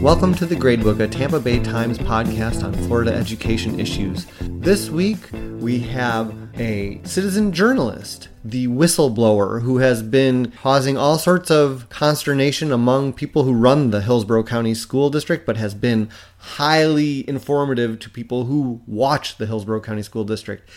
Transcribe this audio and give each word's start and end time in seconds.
Welcome 0.00 0.34
to 0.36 0.46
The 0.46 0.56
Gradebook, 0.56 1.00
a 1.00 1.06
Tampa 1.06 1.38
Bay 1.38 1.58
Times 1.58 1.98
podcast 1.98 2.64
on 2.64 2.72
Florida 2.72 3.12
education 3.12 3.78
issues. 3.78 4.26
This 4.40 4.88
week, 4.88 5.18
we 5.60 5.80
have 5.80 6.32
a 6.58 7.00
citizen 7.04 7.52
journalist, 7.52 8.28
the 8.44 8.66
whistleblower, 8.66 9.62
who 9.62 9.78
has 9.78 10.02
been 10.02 10.50
causing 10.50 10.96
all 10.96 11.18
sorts 11.18 11.50
of 11.50 11.88
consternation 11.88 12.72
among 12.72 13.12
people 13.12 13.44
who 13.44 13.52
run 13.52 13.90
the 13.90 14.00
Hillsborough 14.00 14.42
County 14.42 14.74
School 14.74 15.08
District, 15.10 15.46
but 15.46 15.56
has 15.56 15.74
been 15.74 16.08
highly 16.38 17.28
informative 17.28 17.98
to 18.00 18.10
people 18.10 18.46
who 18.46 18.80
watch 18.86 19.36
the 19.36 19.46
Hillsborough 19.46 19.80
County 19.80 20.02
School 20.02 20.24
District. 20.24 20.68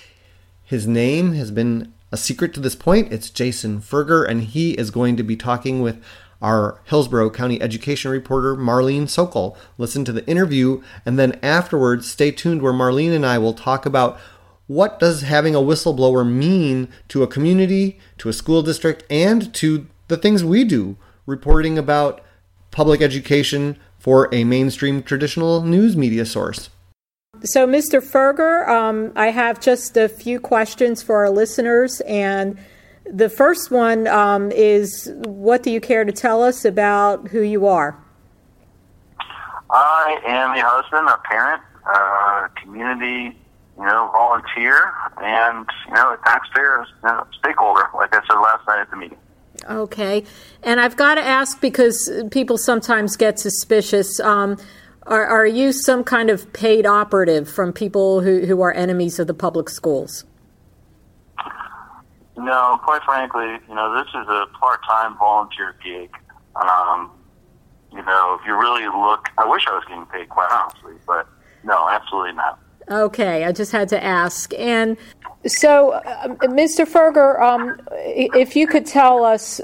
His 0.63 0.85
name 0.88 1.34
has 1.34 1.52
been 1.52 1.93
a 2.12 2.18
secret 2.18 2.54
to 2.54 2.59
this 2.59 2.76
point. 2.76 3.12
It's 3.12 3.29
Jason 3.29 3.79
Ferger, 3.79 4.27
and 4.27 4.43
he 4.43 4.71
is 4.73 4.91
going 4.91 5.18
to 5.18 5.23
be 5.23 5.35
talking 5.35 5.82
with 5.82 6.04
our 6.41 6.79
Hillsborough 6.85 7.29
County 7.32 7.62
education 7.62 8.12
reporter, 8.12 8.55
Marlene 8.55 9.09
Sokol. 9.09 9.57
Listen 9.77 10.05
to 10.05 10.12
the 10.12 10.26
interview, 10.27 10.82
and 11.05 11.18
then 11.18 11.40
afterwards, 11.41 12.09
stay 12.09 12.32
tuned 12.32 12.62
where 12.62 12.73
Marlene 12.73 13.16
and 13.16 13.26
I 13.26 13.38
will 13.38 13.54
talk 13.54 13.85
about 13.85 14.20
what 14.71 14.99
does 14.99 15.23
having 15.23 15.53
a 15.53 15.59
whistleblower 15.59 16.25
mean 16.25 16.88
to 17.09 17.23
a 17.23 17.27
community, 17.27 17.99
to 18.17 18.29
a 18.29 18.34
school 18.34 18.62
district, 18.62 19.03
and 19.09 19.53
to 19.53 19.85
the 20.07 20.16
things 20.16 20.45
we 20.45 20.63
do, 20.63 20.95
reporting 21.25 21.77
about 21.77 22.23
public 22.71 23.01
education 23.01 23.77
for 23.99 24.34
a 24.34 24.46
mainstream 24.46 25.04
traditional 25.04 25.62
news 25.62 25.98
media 25.98 26.26
source. 26.26 26.70
So, 27.43 27.68
Mr. 27.68 28.01
Ferger, 28.01 28.65
um, 28.70 29.12
I 29.13 29.31
have 29.31 29.59
just 29.59 29.98
a 29.98 30.07
few 30.07 30.40
questions 30.40 31.03
for 31.03 31.18
our 31.18 31.29
listeners, 31.29 31.99
and 32.07 32.57
the 33.05 33.27
first 33.27 33.71
one 33.71 34.07
um, 34.07 34.51
is 34.53 35.12
what 35.26 35.63
do 35.63 35.71
you 35.71 35.81
care 35.81 36.05
to 36.05 36.13
tell 36.13 36.41
us 36.41 36.63
about 36.63 37.27
who 37.27 37.41
you 37.41 37.68
are? 37.68 38.01
I 39.70 40.18
am 40.26 40.57
a 40.57 40.62
husband, 40.65 41.09
a 41.09 41.18
parent, 41.27 41.62
a 41.85 42.49
community, 42.62 43.37
you 43.77 43.86
know, 43.86 44.10
volunteer, 44.14 44.91
and 45.18 45.66
you 45.88 45.94
know, 45.94 46.14
a 46.14 46.18
taxpayer, 46.26 46.86
you 47.04 47.10
know, 47.10 47.26
stakeholder. 47.40 47.88
Like 47.96 48.14
I 48.16 48.22
said 48.27 48.36
last 48.36 48.68
night 48.68 48.82
at 48.82 48.90
the 48.91 48.98
meeting. 48.98 49.18
Okay, 49.70 50.24
and 50.64 50.80
I've 50.80 50.96
got 50.96 51.16
to 51.16 51.22
ask 51.22 51.60
because 51.62 52.12
people 52.32 52.58
sometimes 52.58 53.16
get 53.16 53.40
suspicious. 53.40 54.20
Um, 54.20 54.58
are, 55.04 55.26
are 55.26 55.48
you 55.48 55.72
some 55.72 56.04
kind 56.04 56.30
of 56.30 56.52
paid 56.54 56.86
operative 56.86 57.49
from 57.49 57.74
people 57.74 58.22
who, 58.22 58.46
who 58.46 58.62
are 58.62 58.72
enemies 58.72 59.20
of 59.20 59.27
the 59.27 59.34
public 59.34 59.70
schools? 59.70 60.26
No, 62.38 62.80
quite 62.84 63.04
frankly, 63.04 63.60
you 63.68 63.76
know, 63.76 63.94
this 63.96 64.08
is 64.09 64.28
a 64.28 64.46
part-time 64.59 65.18
volunteer 65.18 65.75
gig. 65.84 66.09
Um, 66.56 67.12
you 67.92 68.02
know, 68.03 68.38
if 68.40 68.47
you 68.47 68.58
really 68.58 68.86
look, 68.86 69.30
I 69.38 69.46
wish 69.46 69.66
I 69.68 69.74
was 69.74 69.84
getting 69.88 70.06
paid, 70.06 70.30
quite 70.30 70.50
honestly, 70.52 70.94
but 71.06 71.28
no, 71.64 71.90
absolutely 71.90 72.34
not. 72.34 72.59
Okay, 72.91 73.45
I 73.45 73.53
just 73.53 73.72
had 73.72 73.88
to 73.89 74.03
ask. 74.03 74.53
And 74.56 74.97
so, 75.47 75.91
uh, 75.91 76.28
Mr. 76.44 76.85
Ferger, 76.85 77.41
um, 77.41 77.79
if 77.94 78.57
you 78.57 78.67
could 78.67 78.85
tell 78.85 79.23
us 79.23 79.61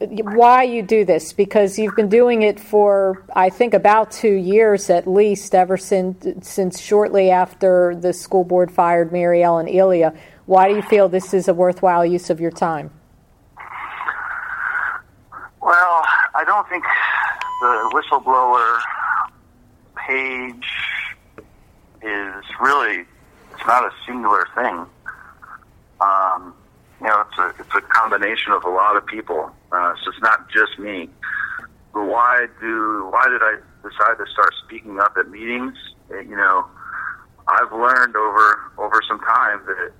why 0.00 0.62
you 0.62 0.82
do 0.82 1.04
this, 1.04 1.34
because 1.34 1.78
you've 1.78 1.94
been 1.96 2.08
doing 2.08 2.40
it 2.40 2.58
for, 2.58 3.22
I 3.36 3.50
think, 3.50 3.74
about 3.74 4.10
two 4.10 4.32
years 4.32 4.88
at 4.88 5.06
least, 5.06 5.54
ever 5.54 5.76
since, 5.76 6.26
since 6.48 6.80
shortly 6.80 7.30
after 7.30 7.94
the 7.94 8.14
school 8.14 8.42
board 8.42 8.72
fired 8.72 9.12
Mary 9.12 9.42
Ellen 9.42 9.68
Elia. 9.68 10.14
Why 10.46 10.70
do 10.70 10.74
you 10.74 10.82
feel 10.82 11.10
this 11.10 11.34
is 11.34 11.48
a 11.48 11.54
worthwhile 11.54 12.06
use 12.06 12.30
of 12.30 12.40
your 12.40 12.50
time? 12.50 12.90
Well, 15.60 16.06
I 16.34 16.42
don't 16.46 16.66
think 16.70 16.84
the 17.60 17.90
whistleblower 17.92 18.80
page 19.94 20.81
is 22.02 22.44
really 22.60 23.04
it's 23.52 23.66
not 23.66 23.84
a 23.84 23.92
singular 24.06 24.46
thing. 24.54 24.86
Um, 26.00 26.54
you 27.00 27.06
know, 27.06 27.24
it's 27.28 27.38
a 27.38 27.54
it's 27.60 27.74
a 27.74 27.80
combination 27.80 28.52
of 28.52 28.64
a 28.64 28.70
lot 28.70 28.96
of 28.96 29.06
people. 29.06 29.50
Uh, 29.70 29.94
so 30.02 30.10
it's 30.10 30.22
not 30.22 30.50
just 30.50 30.78
me. 30.78 31.08
But 31.92 32.06
why 32.06 32.46
do 32.60 33.08
why 33.10 33.28
did 33.28 33.42
I 33.42 33.56
decide 33.82 34.24
to 34.24 34.30
start 34.32 34.54
speaking 34.64 34.98
up 34.98 35.16
at 35.18 35.28
meetings? 35.28 35.76
You 36.10 36.36
know, 36.36 36.66
I've 37.48 37.72
learned 37.72 38.16
over 38.16 38.72
over 38.78 39.00
some 39.06 39.20
time 39.20 39.60
that 39.66 39.92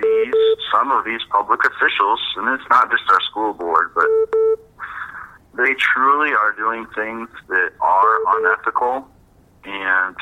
these 0.00 0.34
some 0.72 0.92
of 0.92 1.04
these 1.04 1.20
public 1.30 1.60
officials, 1.64 2.20
and 2.36 2.48
it's 2.58 2.68
not 2.68 2.90
just 2.90 3.04
our 3.08 3.20
school 3.30 3.54
board, 3.54 3.92
but 3.94 4.06
they 5.56 5.74
truly 5.74 6.32
are 6.32 6.52
doing 6.52 6.86
things 6.94 7.28
that 7.48 7.70
are 7.80 8.38
unethical. 8.38 9.08
And 9.64 10.16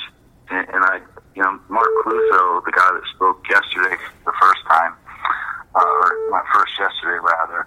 and, 0.50 0.68
and 0.68 0.82
I, 0.84 1.00
you 1.34 1.42
know, 1.42 1.58
Mark 1.68 1.88
Cluso, 2.04 2.64
the 2.64 2.72
guy 2.72 2.90
that 2.92 3.04
spoke 3.14 3.44
yesterday, 3.48 3.96
the 4.24 4.32
first 4.40 4.62
time, 4.66 4.92
uh, 5.74 5.80
or 5.80 6.30
not 6.30 6.44
first 6.52 6.72
yesterday 6.78 7.18
rather, 7.22 7.66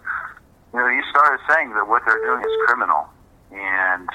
you 0.73 0.79
know, 0.79 0.87
he 0.89 1.01
started 1.09 1.39
saying 1.49 1.73
that 1.73 1.87
what 1.87 2.03
they're 2.05 2.23
doing 2.23 2.43
is 2.43 2.55
criminal. 2.67 3.07
And 3.51 4.09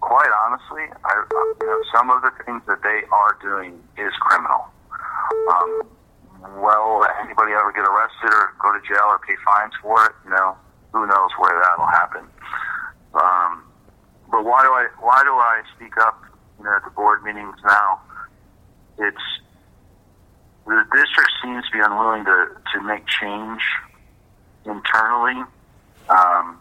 quite 0.00 0.30
honestly, 0.44 0.84
I, 1.04 1.12
you 1.60 1.66
know, 1.66 1.80
some 1.94 2.10
of 2.10 2.22
the 2.22 2.32
things 2.44 2.62
that 2.66 2.82
they 2.82 3.06
are 3.12 3.38
doing 3.40 3.80
is 3.96 4.12
criminal. 4.20 4.66
Um, 5.50 5.88
well 6.60 7.06
anybody 7.22 7.52
ever 7.52 7.72
get 7.72 7.84
arrested 7.88 8.32
or 8.32 8.52
go 8.60 8.72
to 8.72 8.80
jail 8.86 9.08
or 9.08 9.18
pay 9.20 9.36
fines 9.44 9.72
for 9.80 10.06
it? 10.06 10.12
Know, 10.28 10.56
who 10.92 11.06
knows 11.06 11.30
where 11.38 11.56
that'll 11.56 11.86
happen. 11.86 12.24
Um, 13.14 13.64
but 14.30 14.44
why 14.44 14.62
do 14.62 14.70
I 14.70 14.88
why 15.00 15.22
do 15.24 15.32
I 15.32 15.62
speak 15.76 15.96
up? 15.98 16.22
You 16.58 16.64
know, 16.64 16.76
at 16.76 16.84
the 16.84 16.90
board 16.90 17.22
meetings 17.22 17.56
now, 17.64 18.00
it's 18.98 19.26
the 20.66 20.84
district 20.94 21.30
seems 21.42 21.64
to 21.66 21.72
be 21.72 21.80
unwilling 21.80 22.24
to 22.24 22.48
to 22.72 22.82
make 22.82 23.06
change 23.06 23.60
internally, 24.64 25.42
um, 26.08 26.58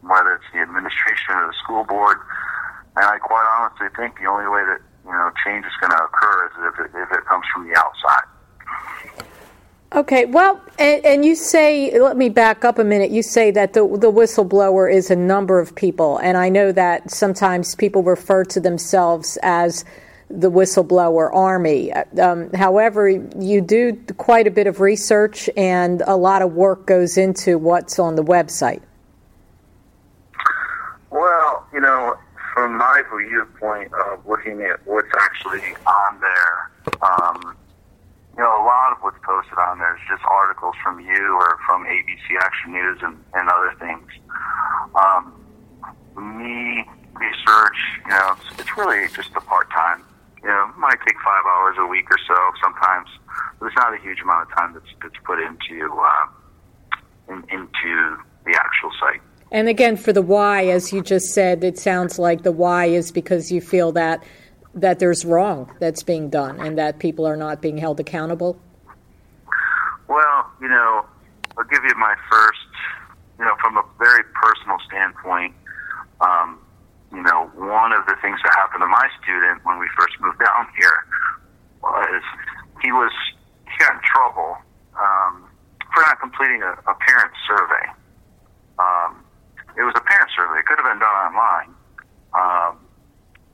whether 0.00 0.34
it's 0.34 0.48
the 0.52 0.60
administration 0.60 1.34
or 1.34 1.46
the 1.48 1.54
school 1.62 1.84
board. 1.84 2.18
And 2.96 3.04
I 3.04 3.18
quite 3.18 3.44
honestly 3.58 3.88
think 3.96 4.18
the 4.18 4.26
only 4.26 4.48
way 4.48 4.62
that 4.64 4.80
you 5.04 5.12
know 5.12 5.30
change 5.44 5.66
is 5.66 5.72
going 5.80 5.90
to 5.90 6.02
occur 6.04 6.46
is 6.46 6.52
if 6.72 6.86
it, 6.86 6.90
if 6.96 7.10
it 7.18 7.24
comes 7.26 7.44
from 7.52 7.68
the 7.68 7.76
outside. 7.76 9.23
Okay, 9.94 10.24
well, 10.24 10.60
and, 10.80 11.04
and, 11.04 11.24
you 11.24 11.36
say, 11.36 12.00
let 12.00 12.16
me 12.16 12.28
back 12.28 12.64
up 12.64 12.80
a 12.80 12.84
minute. 12.84 13.12
You 13.12 13.22
say 13.22 13.52
that 13.52 13.74
the, 13.74 13.86
the 13.86 14.10
whistleblower 14.10 14.92
is 14.92 15.08
a 15.08 15.14
number 15.14 15.60
of 15.60 15.72
people, 15.76 16.18
and 16.18 16.36
I 16.36 16.48
know 16.48 16.72
that 16.72 17.12
sometimes 17.12 17.76
people 17.76 18.02
refer 18.02 18.42
to 18.46 18.58
themselves 18.58 19.38
as 19.44 19.84
the 20.28 20.50
whistleblower 20.50 21.32
army. 21.32 21.92
Um, 21.92 22.50
however, 22.54 23.08
you 23.08 23.60
do 23.60 23.96
quite 24.16 24.48
a 24.48 24.50
bit 24.50 24.66
of 24.66 24.80
research, 24.80 25.48
and 25.56 26.02
a 26.08 26.16
lot 26.16 26.42
of 26.42 26.54
work 26.54 26.86
goes 26.86 27.16
into 27.16 27.56
what's 27.56 28.00
on 28.00 28.16
the 28.16 28.24
website. 28.24 28.82
Well, 31.10 31.68
you 31.72 31.80
know, 31.80 32.18
from 32.52 32.76
my 32.76 33.02
viewpoint 33.16 33.92
of 33.94 34.26
looking 34.26 34.62
at 34.62 34.84
what's 34.88 35.14
actually 35.16 35.62
on 35.86 36.20
there, 36.20 36.70
um, 37.00 37.56
you 38.36 38.42
know, 38.42 38.50
a 38.50 38.64
lot 38.66 38.90
of 38.90 38.98
what's 39.00 39.18
posted 39.22 39.58
on 39.58 39.78
there 39.78 39.94
is 39.94 40.02
just 40.10 40.22
articles 40.24 40.74
from 40.82 40.98
you 40.98 41.34
or 41.34 41.56
from 41.66 41.84
ABC 41.86 42.34
Action 42.40 42.72
News 42.72 42.98
and, 43.02 43.16
and 43.34 43.48
other 43.48 43.74
things. 43.78 44.10
Um, 44.94 45.32
me, 46.18 46.84
research, 47.14 47.78
you 48.04 48.10
know, 48.10 48.34
it's, 48.34 48.60
it's 48.60 48.76
really 48.76 49.06
just 49.14 49.30
a 49.36 49.40
part 49.40 49.70
time. 49.70 50.02
You 50.42 50.48
know, 50.48 50.70
it 50.74 50.78
might 50.78 50.98
take 51.06 51.16
five 51.24 51.44
hours 51.46 51.76
a 51.78 51.86
week 51.86 52.10
or 52.10 52.18
so 52.26 52.34
sometimes. 52.62 53.08
But 53.58 53.66
it's 53.66 53.76
not 53.76 53.94
a 53.94 53.98
huge 53.98 54.20
amount 54.20 54.50
of 54.50 54.56
time 54.56 54.74
that's, 54.74 54.92
that's 55.00 55.24
put 55.24 55.38
into, 55.38 55.94
uh, 55.94 57.32
in, 57.32 57.44
into 57.50 58.16
the 58.44 58.58
actual 58.58 58.90
site. 59.00 59.22
And 59.52 59.68
again, 59.68 59.96
for 59.96 60.12
the 60.12 60.22
why, 60.22 60.66
as 60.66 60.92
you 60.92 61.02
just 61.02 61.26
said, 61.26 61.62
it 61.62 61.78
sounds 61.78 62.18
like 62.18 62.42
the 62.42 62.50
why 62.50 62.86
is 62.86 63.12
because 63.12 63.52
you 63.52 63.60
feel 63.60 63.92
that 63.92 64.24
that 64.74 64.98
there's 64.98 65.24
wrong 65.24 65.70
that's 65.78 66.02
being 66.02 66.30
done 66.30 66.60
and 66.60 66.78
that 66.78 66.98
people 66.98 67.26
are 67.26 67.36
not 67.36 67.60
being 67.60 67.78
held 67.78 68.00
accountable? 68.00 68.58
Well, 70.08 70.50
you 70.60 70.68
know, 70.68 71.04
I'll 71.56 71.64
give 71.64 71.82
you 71.84 71.94
my 71.96 72.14
first, 72.30 72.58
you 73.38 73.44
know, 73.44 73.54
from 73.60 73.76
a 73.76 73.84
very 73.98 74.24
personal 74.34 74.78
standpoint. 74.86 75.54
Um, 76.20 76.58
you 77.12 77.22
know, 77.22 77.50
one 77.54 77.92
of 77.92 78.06
the 78.06 78.16
things 78.20 78.38
that 78.44 78.54
happened 78.54 78.82
to 78.82 78.86
my 78.86 79.08
student 79.22 79.64
when 79.64 79.78
we 79.78 79.86
first 79.98 80.14
moved 80.20 80.38
down 80.38 80.66
here 80.78 81.06
was 81.82 82.22
he 82.82 82.90
was 82.92 83.12
he 83.70 83.78
got 83.78 83.94
in 83.94 84.00
trouble 84.02 84.56
um, 84.98 85.44
for 85.94 86.02
not 86.02 86.20
completing 86.20 86.62
a, 86.62 86.72
a 86.90 86.94
parent 87.06 87.32
survey, 87.46 87.94
it 89.76 89.82
was 89.82 89.94
a 89.96 90.04
parent 90.06 90.30
survey. 90.36 90.60
It 90.60 90.66
could 90.66 90.78
have 90.78 90.86
been 90.86 91.02
done 91.02 91.18
online. 91.28 91.70
Um, 92.34 92.78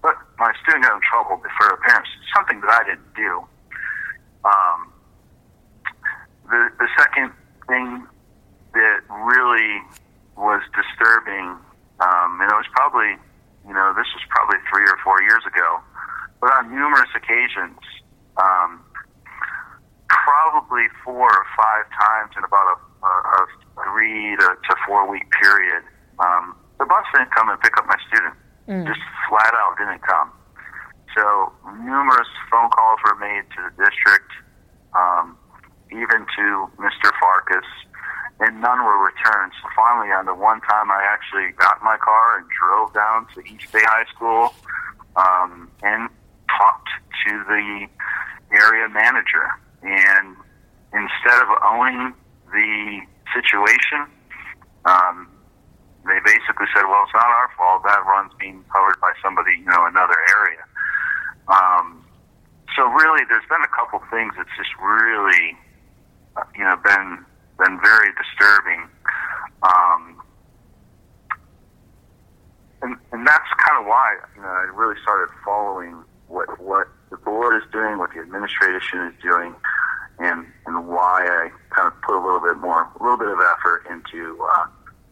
but 0.02 0.16
my 0.38 0.52
student 0.62 0.84
in 0.84 1.00
trouble 1.04 1.40
for 1.58 1.66
a 1.68 1.76
parent, 1.84 2.06
something 2.34 2.60
that 2.60 2.70
I 2.70 2.82
didn't 2.84 3.14
do. 3.14 3.44
Um, 4.44 4.92
the, 6.48 6.68
the 6.78 6.88
second 6.96 7.32
thing 7.68 8.06
that 8.72 9.00
really 9.08 9.82
was 10.36 10.62
disturbing, 10.72 11.60
um, 12.00 12.40
and 12.40 12.48
it 12.48 12.56
was 12.56 12.68
probably, 12.72 13.20
you 13.68 13.74
know, 13.74 13.92
this 13.92 14.08
was 14.16 14.24
probably 14.30 14.56
three 14.72 14.88
or 14.88 14.96
four 15.04 15.20
years 15.22 15.44
ago, 15.46 15.80
but 16.40 16.50
on 16.56 16.72
numerous 16.72 17.10
occasions, 17.14 17.78
um, 18.40 18.80
probably 20.08 20.88
four 21.04 21.28
or 21.28 21.46
five 21.56 21.84
times 21.92 22.32
in 22.36 22.44
about 22.44 22.66
a, 22.72 23.06
a, 23.06 23.12
a 23.36 23.46
three 23.92 24.36
to, 24.36 24.48
to 24.64 24.72
four 24.86 25.08
week 25.10 25.28
period, 25.30 25.84
um, 26.18 26.56
the 26.78 26.86
bus 26.86 27.04
didn't 27.12 27.30
come 27.30 27.48
and 27.50 27.60
pick 27.60 27.76
up 27.76 27.86
my 27.86 27.96
student. 28.08 28.34
Mm. 28.70 28.86
Just 28.86 29.02
flat 29.28 29.50
out 29.50 29.74
didn't 29.78 30.02
come. 30.06 30.30
So 31.16 31.50
numerous 31.82 32.30
phone 32.50 32.70
calls 32.70 33.00
were 33.02 33.18
made 33.18 33.42
to 33.58 33.66
the 33.66 33.74
district, 33.82 34.30
um, 34.94 35.36
even 35.90 36.22
to 36.22 36.70
Mr. 36.78 37.10
Farkas, 37.18 37.66
and 38.38 38.60
none 38.62 38.78
were 38.84 39.02
returned. 39.02 39.50
So 39.60 39.68
finally, 39.74 40.14
on 40.14 40.26
the 40.26 40.34
one 40.34 40.60
time 40.62 40.86
I 40.86 41.02
actually 41.02 41.50
got 41.58 41.82
my 41.82 41.96
car 41.98 42.38
and 42.38 42.46
drove 42.46 42.94
down 42.94 43.26
to 43.34 43.40
East 43.42 43.72
Bay 43.72 43.82
High 43.82 44.06
School 44.14 44.54
um, 45.16 45.68
and 45.82 46.08
talked 46.46 46.90
to 47.26 47.42
the 47.50 47.86
area 48.54 48.88
manager. 48.88 49.50
And 49.82 50.36
instead 50.94 51.42
of 51.42 51.48
owning 51.66 52.14
the 52.54 53.00
situation, 53.34 54.06
um, 54.84 55.26
they 56.06 56.18
basically 56.24 56.66
said, 56.74 56.86
"Well, 56.86 57.02
it's 57.02 57.14
not 57.14 57.26
our 57.26 57.50
That 57.84 58.04
run's 58.06 58.32
being 58.38 58.64
covered 58.72 59.00
by 59.00 59.12
somebody, 59.22 59.58
you 59.58 59.66
know, 59.66 59.86
another 59.86 60.16
area." 60.30 60.64
Um, 61.48 62.04
so 62.76 62.86
really, 62.86 63.24
there's 63.28 63.46
been 63.48 63.62
a 63.62 63.74
couple 63.74 64.00
things 64.10 64.34
that's 64.36 64.52
just 64.56 64.70
really, 64.80 65.56
uh, 66.36 66.44
you 66.56 66.64
know, 66.64 66.76
been 66.84 67.24
been 67.58 67.78
very 67.80 68.10
disturbing. 68.16 68.88
Um, 69.62 70.22
and, 72.82 72.96
and 73.12 73.26
that's 73.26 73.48
kind 73.58 73.80
of 73.80 73.86
why 73.86 74.16
you 74.34 74.42
know, 74.42 74.48
I 74.48 74.70
really 74.74 74.98
started 75.02 75.32
following 75.44 76.02
what 76.28 76.60
what 76.60 76.88
the 77.10 77.16
board 77.16 77.60
is 77.62 77.68
doing, 77.72 77.98
what 77.98 78.10
the 78.14 78.20
administration 78.20 79.00
is 79.00 79.14
doing, 79.22 79.54
and 80.18 80.46
and 80.66 80.88
why 80.88 81.26
I 81.26 81.50
kind 81.74 81.88
of 81.88 82.00
put 82.02 82.16
a 82.16 82.22
little 82.24 82.40
bit 82.40 82.56
more, 82.58 82.88
a 82.98 83.02
little 83.02 83.18
bit 83.18 83.28
of 83.28 83.38
effort 83.40 83.84
into 83.90 84.38
uh, 84.56 84.66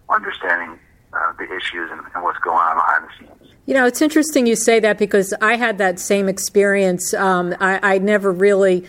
understanding 0.09 0.79
uh, 1.13 1.33
the 1.39 1.45
issues 1.45 1.91
and, 1.91 2.01
and, 2.15 2.23
what's 2.23 2.39
going 2.41 2.59
on 2.59 2.77
behind 2.77 3.05
the 3.05 3.09
scenes. 3.19 3.55
You 3.67 3.75
know, 3.75 3.87
it's 3.87 4.03
interesting 4.03 4.47
you 4.47 4.57
say 4.57 4.81
that 4.81 4.99
because 4.99 5.35
I 5.41 5.57
had 5.57 5.79
that 5.79 5.99
same 5.99 6.29
experience. 6.29 7.13
Um, 7.15 7.55
I, 7.61 7.95
I, 7.95 7.99
never 7.99 8.33
really 8.33 8.87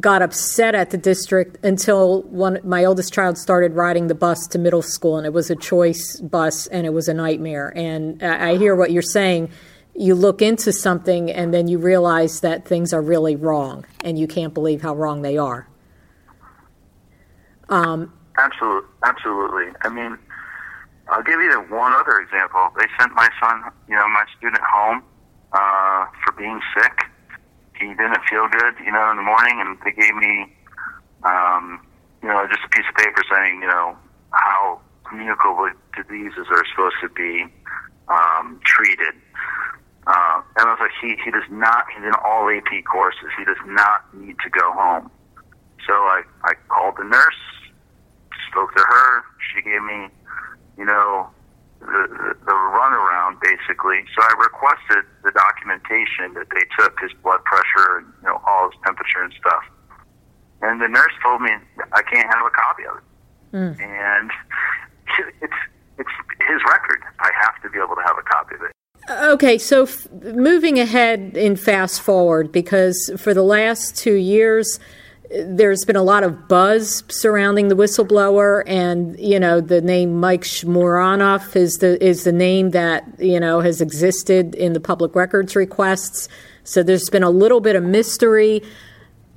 got 0.00 0.22
upset 0.22 0.74
at 0.74 0.90
the 0.90 0.98
district 0.98 1.62
until 1.64 2.22
one, 2.22 2.58
my 2.64 2.84
oldest 2.84 3.12
child 3.12 3.38
started 3.38 3.74
riding 3.74 4.06
the 4.06 4.14
bus 4.14 4.46
to 4.48 4.58
middle 4.58 4.82
school, 4.82 5.16
and 5.16 5.26
it 5.26 5.32
was 5.32 5.50
a 5.50 5.56
choice 5.56 6.20
bus, 6.20 6.66
and 6.68 6.86
it 6.86 6.90
was 6.90 7.08
a 7.08 7.14
nightmare. 7.14 7.72
And 7.76 8.22
I, 8.22 8.50
I 8.50 8.56
hear 8.56 8.74
what 8.74 8.92
you're 8.92 9.02
saying. 9.02 9.50
You 9.94 10.14
look 10.14 10.42
into 10.42 10.72
something, 10.72 11.30
and 11.30 11.54
then 11.54 11.68
you 11.68 11.78
realize 11.78 12.40
that 12.40 12.66
things 12.66 12.92
are 12.92 13.02
really 13.02 13.36
wrong, 13.36 13.84
and 14.02 14.18
you 14.18 14.26
can't 14.26 14.52
believe 14.52 14.82
how 14.82 14.94
wrong 14.94 15.22
they 15.22 15.38
are. 15.38 15.68
Um, 17.68 18.12
absolutely, 18.36 18.88
absolutely. 19.02 19.66
I 19.82 19.88
mean, 19.88 20.18
I'll 21.14 21.22
give 21.22 21.38
you 21.38 21.54
one 21.70 21.92
other 21.92 22.18
example. 22.18 22.74
They 22.74 22.90
sent 22.98 23.14
my 23.14 23.30
son, 23.38 23.70
you 23.86 23.94
know, 23.94 24.08
my 24.08 24.24
student 24.36 24.62
home 24.66 25.04
uh, 25.52 26.06
for 26.24 26.34
being 26.34 26.58
sick. 26.74 27.06
He 27.78 27.86
didn't 27.86 28.18
feel 28.28 28.48
good, 28.50 28.74
you 28.84 28.90
know, 28.90 29.10
in 29.12 29.18
the 29.18 29.22
morning, 29.22 29.62
and 29.62 29.78
they 29.86 29.94
gave 29.94 30.14
me, 30.16 30.50
um, 31.22 31.86
you 32.20 32.28
know, 32.28 32.44
just 32.50 32.66
a 32.66 32.68
piece 32.68 32.82
of 32.90 32.96
paper 32.96 33.22
saying, 33.30 33.62
you 33.62 33.68
know, 33.68 33.96
how 34.32 34.80
communicable 35.08 35.70
diseases 35.94 36.50
are 36.50 36.66
supposed 36.74 36.98
to 37.02 37.08
be 37.10 37.46
um, 38.08 38.58
treated. 38.66 39.14
Uh, 40.08 40.42
and 40.58 40.66
I 40.66 40.74
was 40.74 40.82
like, 40.82 40.98
he, 41.00 41.14
he 41.24 41.30
does 41.30 41.46
not, 41.48 41.86
he's 41.94 42.02
in 42.02 42.14
all 42.26 42.50
AP 42.50 42.82
courses. 42.90 43.30
He 43.38 43.44
does 43.44 43.62
not 43.66 44.02
need 44.18 44.34
to 44.42 44.50
go 44.50 44.72
home. 44.72 45.08
So 45.86 45.94
I, 45.94 46.22
I 46.42 46.54
called 46.66 46.96
the 46.98 47.04
nurse, 47.04 47.38
spoke 48.50 48.74
to 48.74 48.82
her. 48.82 49.22
She 49.54 49.62
gave 49.62 49.82
me 49.84 50.10
you 50.78 50.84
know, 50.84 51.28
the, 51.80 52.08
the, 52.08 52.34
the 52.46 52.52
runaround 52.52 53.40
basically. 53.40 54.04
So 54.16 54.22
I 54.22 54.32
requested 54.40 55.04
the 55.22 55.32
documentation 55.32 56.34
that 56.34 56.48
they 56.50 56.64
took 56.78 56.98
his 57.00 57.12
blood 57.22 57.44
pressure 57.44 57.98
and 57.98 58.06
you 58.22 58.28
know 58.28 58.40
all 58.46 58.70
his 58.70 58.78
temperature 58.84 59.22
and 59.22 59.32
stuff. 59.38 59.64
And 60.62 60.80
the 60.80 60.88
nurse 60.88 61.12
told 61.22 61.42
me 61.42 61.50
I 61.92 62.02
can't 62.02 62.26
have 62.32 62.46
a 62.46 62.50
copy 62.50 62.84
of 62.86 62.96
it. 62.96 63.04
Mm. 63.56 63.80
And 63.80 64.30
it's 65.42 65.60
it's 65.98 66.16
his 66.48 66.60
record. 66.66 67.00
I 67.20 67.30
have 67.42 67.62
to 67.62 67.70
be 67.70 67.78
able 67.78 67.94
to 67.94 68.02
have 68.02 68.18
a 68.18 68.22
copy 68.22 68.56
of 68.56 68.62
it. 68.62 68.72
Okay, 69.10 69.58
so 69.58 69.82
f- 69.82 70.10
moving 70.10 70.78
ahead 70.78 71.36
in 71.36 71.56
fast 71.56 72.00
forward, 72.00 72.50
because 72.50 73.10
for 73.18 73.34
the 73.34 73.42
last 73.42 73.96
two 73.96 74.14
years, 74.14 74.80
there's 75.30 75.84
been 75.84 75.96
a 75.96 76.02
lot 76.02 76.22
of 76.22 76.48
buzz 76.48 77.02
surrounding 77.08 77.68
the 77.68 77.74
whistleblower, 77.74 78.62
and 78.66 79.18
you 79.18 79.40
know 79.40 79.60
the 79.60 79.80
name 79.80 80.20
Mike 80.20 80.42
Shmuranoff 80.42 81.56
is 81.56 81.78
the 81.78 82.02
is 82.04 82.24
the 82.24 82.32
name 82.32 82.70
that 82.70 83.04
you 83.18 83.40
know 83.40 83.60
has 83.60 83.80
existed 83.80 84.54
in 84.54 84.74
the 84.74 84.80
public 84.80 85.14
records 85.14 85.56
requests. 85.56 86.28
So 86.64 86.82
there's 86.82 87.08
been 87.10 87.22
a 87.22 87.30
little 87.30 87.60
bit 87.60 87.76
of 87.76 87.82
mystery. 87.82 88.62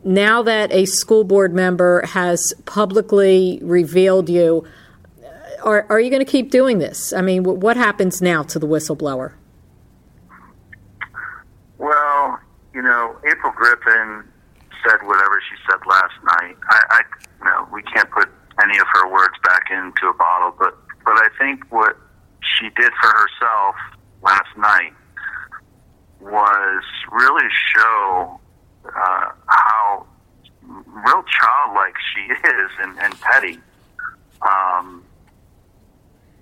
Now 0.03 0.41
that 0.43 0.71
a 0.71 0.85
school 0.85 1.23
board 1.23 1.53
member 1.53 2.05
has 2.05 2.53
publicly 2.65 3.59
revealed 3.63 4.29
you, 4.29 4.65
are 5.63 5.85
are 5.89 5.99
you 5.99 6.09
going 6.09 6.23
to 6.23 6.31
keep 6.31 6.51
doing 6.51 6.79
this? 6.79 7.13
I 7.13 7.21
mean, 7.21 7.43
what 7.43 7.77
happens 7.77 8.21
now 8.21 8.43
to 8.43 8.59
the 8.59 8.67
whistleblower? 8.67 9.33
Well, 11.77 12.39
you 12.73 12.81
know, 12.81 13.17
April 13.25 13.53
Griffin 13.55 14.23
said 14.87 15.05
whatever 15.05 15.41
she 15.49 15.55
said 15.69 15.79
last 15.85 16.15
night. 16.23 16.55
I, 16.69 16.81
I 16.89 17.01
you 17.39 17.45
know, 17.45 17.67
we 17.71 17.83
can't 17.83 18.09
put 18.09 18.29
any 18.63 18.77
of 18.79 18.87
her 18.93 19.11
words 19.11 19.35
back 19.43 19.69
into 19.71 20.07
a 20.07 20.13
bottle, 20.13 20.55
but 20.57 20.77
but 21.03 21.15
I 21.15 21.29
think 21.37 21.63
what 21.71 21.97
she 22.41 22.69
did 22.69 22.91
for 23.01 23.09
herself 23.09 23.75
last 24.21 24.57
night 24.57 24.93
was 26.19 26.83
really 27.11 27.47
show 27.75 28.39
uh, 28.85 29.31
how 29.47 30.05
real 30.65 31.23
childlike 31.23 31.95
she 32.13 32.21
is 32.47 32.71
and, 32.81 32.97
and 32.99 33.19
petty. 33.21 33.59
Um, 34.41 35.03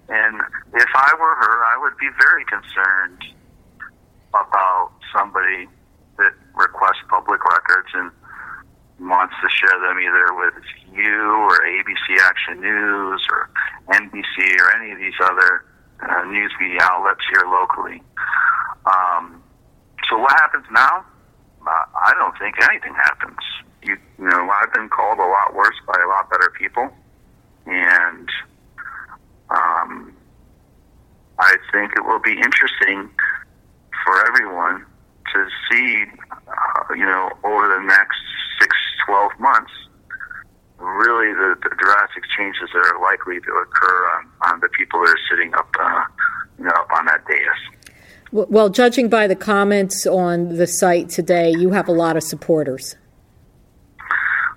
and 0.10 0.42
if 0.74 0.90
I 0.96 1.14
were 1.20 1.36
her, 1.36 1.66
I 1.66 1.78
would 1.82 1.98
be 1.98 2.10
very 2.20 2.46
concerned 2.46 3.24
about 4.30 4.92
somebody 5.16 5.68
that 6.18 6.34
requests 6.56 7.04
public 7.10 7.44
records 7.44 7.90
and 7.94 8.12
wants 9.00 9.36
to 9.42 9.50
share 9.50 9.78
them 9.80 10.00
either 10.00 10.34
with 10.34 10.64
you 10.94 11.22
or 11.44 11.60
ABC 11.68 12.20
Action 12.22 12.62
News 12.62 13.22
or 13.30 13.50
NBC 13.90 14.60
or 14.60 14.82
any 14.82 14.92
of 14.92 14.98
these 14.98 15.18
other 15.22 15.66
uh, 16.02 16.24
news 16.26 16.52
media 16.60 16.80
outlets 16.82 17.22
here 17.32 17.46
locally. 17.48 18.02
Um, 18.86 19.44
so 20.10 20.18
what 20.18 20.32
happens 20.34 20.66
now? 20.72 21.06
Uh, 21.62 21.86
I 21.96 22.14
don't 22.20 22.38
think 22.38 22.56
anything 22.70 22.94
happens. 22.94 23.40
You, 23.84 23.98
you 24.18 24.26
know, 24.30 24.50
I've 24.62 24.74
been 24.74 24.90
called 24.90 25.20
a 25.20 25.28
lot 25.28 25.56
worse 25.56 25.76
by 25.88 26.00
a 26.04 26.08
lot 26.08 26.30
better 26.30 26.52
people, 26.58 26.90
and 27.66 28.30
um, 29.50 30.14
I 31.40 31.56
think 31.72 31.94
it 31.96 32.06
will 32.06 32.20
be 32.20 32.34
interesting 32.34 33.10
for 34.06 34.28
everyone 34.28 34.86
to 35.34 35.48
see, 35.70 36.06
uh, 36.32 36.94
you 36.94 37.06
know, 37.06 37.30
over 37.44 37.68
the 37.68 37.84
next 37.86 38.20
six, 38.60 38.76
12 39.08 39.35
months, 39.50 39.74
really 40.80 41.32
the, 41.42 41.50
the 41.62 41.74
drastic 41.78 42.24
changes 42.36 42.68
that 42.74 42.84
are 42.92 43.00
likely 43.02 43.38
to 43.48 43.52
occur 43.64 44.00
on, 44.16 44.22
on 44.50 44.60
the 44.60 44.70
people 44.70 45.00
that 45.02 45.10
are 45.10 45.26
sitting 45.30 45.54
up, 45.54 45.70
uh, 45.80 46.04
you 46.58 46.66
know, 46.66 46.72
up 46.72 46.92
on 46.98 47.06
that 47.06 47.22
dais. 47.28 47.62
Well, 48.32 48.70
judging 48.70 49.08
by 49.08 49.28
the 49.28 49.36
comments 49.36 50.06
on 50.06 50.58
the 50.58 50.68
site 50.68 51.10
today, 51.10 51.52
you 51.52 51.72
have 51.72 51.88
a 51.88 51.94
lot 51.94 52.18
of 52.18 52.24
supporters. 52.24 52.96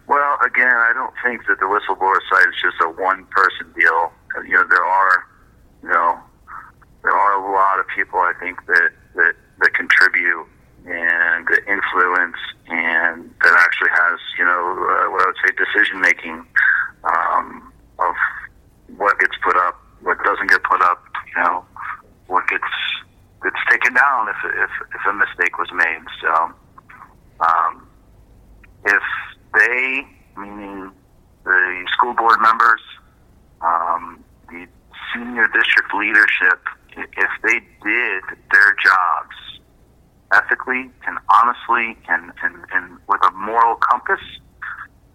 Well, 0.08 0.38
again, 0.44 0.76
I 0.88 0.92
don't 0.94 1.14
think 1.22 1.46
that 1.48 1.60
the 1.60 1.66
whistleblower 1.66 2.18
site 2.30 2.48
is 2.48 2.58
just 2.60 2.76
a 2.82 2.88
one-person 2.88 3.66
deal. 3.78 4.00
You 4.48 4.54
know, 4.56 4.66
there 4.68 4.84
are, 4.84 5.14
you 5.82 5.88
know, 5.90 6.18
there 7.04 7.12
are 7.12 7.34
a 7.38 7.52
lot 7.52 7.78
of 7.78 7.86
people 7.94 8.18
I 8.18 8.32
think 8.40 8.64
that 8.66 8.90
that, 9.14 9.34
that 9.60 9.74
contribute 9.74 10.46
and 10.86 11.48
influence, 11.66 12.36
and 12.68 13.30
that 13.42 13.54
actually 13.58 13.90
has, 13.90 14.18
you 14.38 14.44
know, 14.44 14.72
uh, 14.72 15.10
what 15.10 15.22
I 15.22 15.26
would 15.26 15.36
say 15.44 15.54
decision 15.56 16.00
making 16.00 16.44
um, 17.04 17.72
of 17.98 18.14
what 18.96 19.18
gets 19.18 19.36
put 19.42 19.56
up, 19.56 19.80
what 20.02 20.18
doesn't 20.24 20.50
get 20.50 20.62
put 20.62 20.82
up, 20.82 21.02
you 21.34 21.42
know, 21.42 21.64
what 22.26 22.46
gets 22.48 22.64
gets 23.42 23.56
taken 23.70 23.94
down 23.94 24.28
if 24.28 24.36
if, 24.44 24.70
if 24.94 25.06
a 25.08 25.12
mistake 25.12 25.58
was 25.58 25.68
made. 25.72 26.04
So, 26.20 26.52
um, 27.40 27.88
if 28.84 29.02
they, 29.54 30.06
meaning 30.36 30.90
the 31.44 31.86
school 31.92 32.14
board 32.14 32.40
members, 32.40 32.80
um, 33.60 34.24
the 34.48 34.66
senior 35.12 35.48
district 35.48 35.94
leadership, 35.94 36.60
if 36.96 37.30
they 37.42 37.60
did 37.82 38.22
their 38.52 38.74
job 38.82 39.27
ethically 40.32 40.90
and 41.06 41.18
honestly 41.30 41.96
and, 42.08 42.32
and, 42.42 42.54
and 42.72 42.98
with 43.08 43.20
a 43.26 43.30
moral 43.32 43.76
compass, 43.76 44.20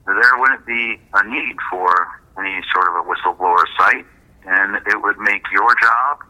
there 0.06 0.38
wouldn't 0.38 0.66
be 0.66 1.00
a 1.14 1.24
need 1.28 1.56
for 1.70 2.08
any 2.38 2.62
sort 2.74 2.88
of 2.90 2.96
a 2.96 3.08
whistleblower 3.08 3.64
site, 3.78 4.06
and 4.46 4.76
it 4.88 5.02
would 5.02 5.18
make 5.20 5.44
your 5.52 5.74
job 5.80 6.24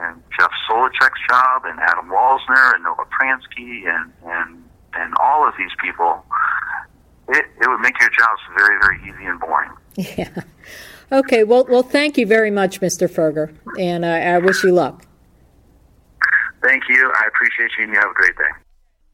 and 0.00 0.22
Jeff 0.38 0.50
Solochek's 0.68 1.20
job 1.28 1.62
and 1.64 1.78
Adam 1.80 2.08
Walser 2.08 2.74
and 2.74 2.84
Noah 2.84 3.06
Pransky 3.06 3.86
and, 3.88 4.12
and, 4.24 4.64
and 4.94 5.14
all 5.22 5.46
of 5.46 5.54
these 5.58 5.70
people, 5.82 6.24
it, 7.28 7.44
it 7.60 7.68
would 7.68 7.80
make 7.80 7.98
your 8.00 8.10
jobs 8.10 8.40
very, 8.56 8.78
very 8.80 8.98
easy 9.02 9.26
and 9.26 9.40
boring. 9.40 9.70
Yeah. 10.18 10.42
Okay. 11.10 11.42
Well, 11.42 11.64
well, 11.70 11.82
thank 11.82 12.18
you 12.18 12.26
very 12.26 12.50
much, 12.50 12.80
Mr. 12.80 13.08
Ferger, 13.08 13.54
and 13.78 14.04
I, 14.04 14.34
I 14.34 14.38
wish 14.38 14.62
you 14.62 14.72
luck. 14.72 15.06
Thank 16.66 16.88
you. 16.88 17.12
I 17.14 17.26
appreciate 17.28 17.70
you, 17.78 17.84
and 17.84 17.92
you 17.92 18.00
have 18.00 18.10
a 18.10 18.14
great 18.14 18.36
day. 18.36 18.50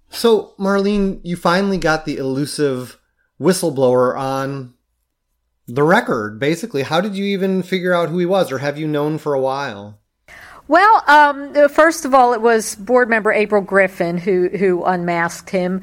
So, 0.08 0.54
Marlene, 0.58 1.20
you 1.22 1.36
finally 1.36 1.76
got 1.76 2.06
the 2.06 2.16
elusive 2.16 2.98
whistleblower 3.40 4.16
on 4.16 4.72
the 5.66 5.82
record, 5.82 6.38
basically. 6.38 6.82
How 6.82 7.00
did 7.00 7.14
you 7.14 7.24
even 7.26 7.62
figure 7.62 7.92
out 7.92 8.08
who 8.08 8.18
he 8.18 8.26
was, 8.26 8.50
or 8.50 8.58
have 8.58 8.78
you 8.78 8.86
known 8.86 9.18
for 9.18 9.34
a 9.34 9.40
while? 9.40 9.98
Well, 10.68 11.02
um, 11.06 11.68
first 11.68 12.04
of 12.04 12.14
all, 12.14 12.32
it 12.32 12.40
was 12.40 12.74
board 12.76 13.10
member 13.10 13.32
April 13.32 13.60
Griffin 13.60 14.16
who 14.16 14.48
who 14.48 14.84
unmasked 14.84 15.50
him, 15.50 15.82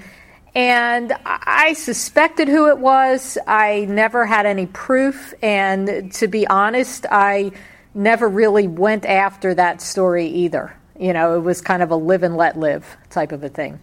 and 0.55 1.13
I 1.25 1.73
suspected 1.73 2.47
who 2.47 2.69
it 2.69 2.79
was. 2.79 3.37
I 3.45 3.85
never 3.89 4.25
had 4.25 4.45
any 4.47 4.65
proof, 4.65 5.33
and 5.43 6.11
to 6.13 6.27
be 6.27 6.47
honest, 6.47 7.05
I 7.11 7.51
never 7.93 8.27
really 8.27 8.67
went 8.67 9.05
after 9.05 9.53
that 9.53 9.81
story 9.81 10.27
either. 10.27 10.78
You 10.99 11.13
know, 11.13 11.35
it 11.35 11.39
was 11.39 11.61
kind 11.61 11.81
of 11.81 11.91
a 11.91 11.95
live 11.95 12.23
and 12.23 12.35
let 12.35 12.59
live 12.59 12.97
type 13.09 13.31
of 13.31 13.43
a 13.43 13.49
thing. 13.49 13.79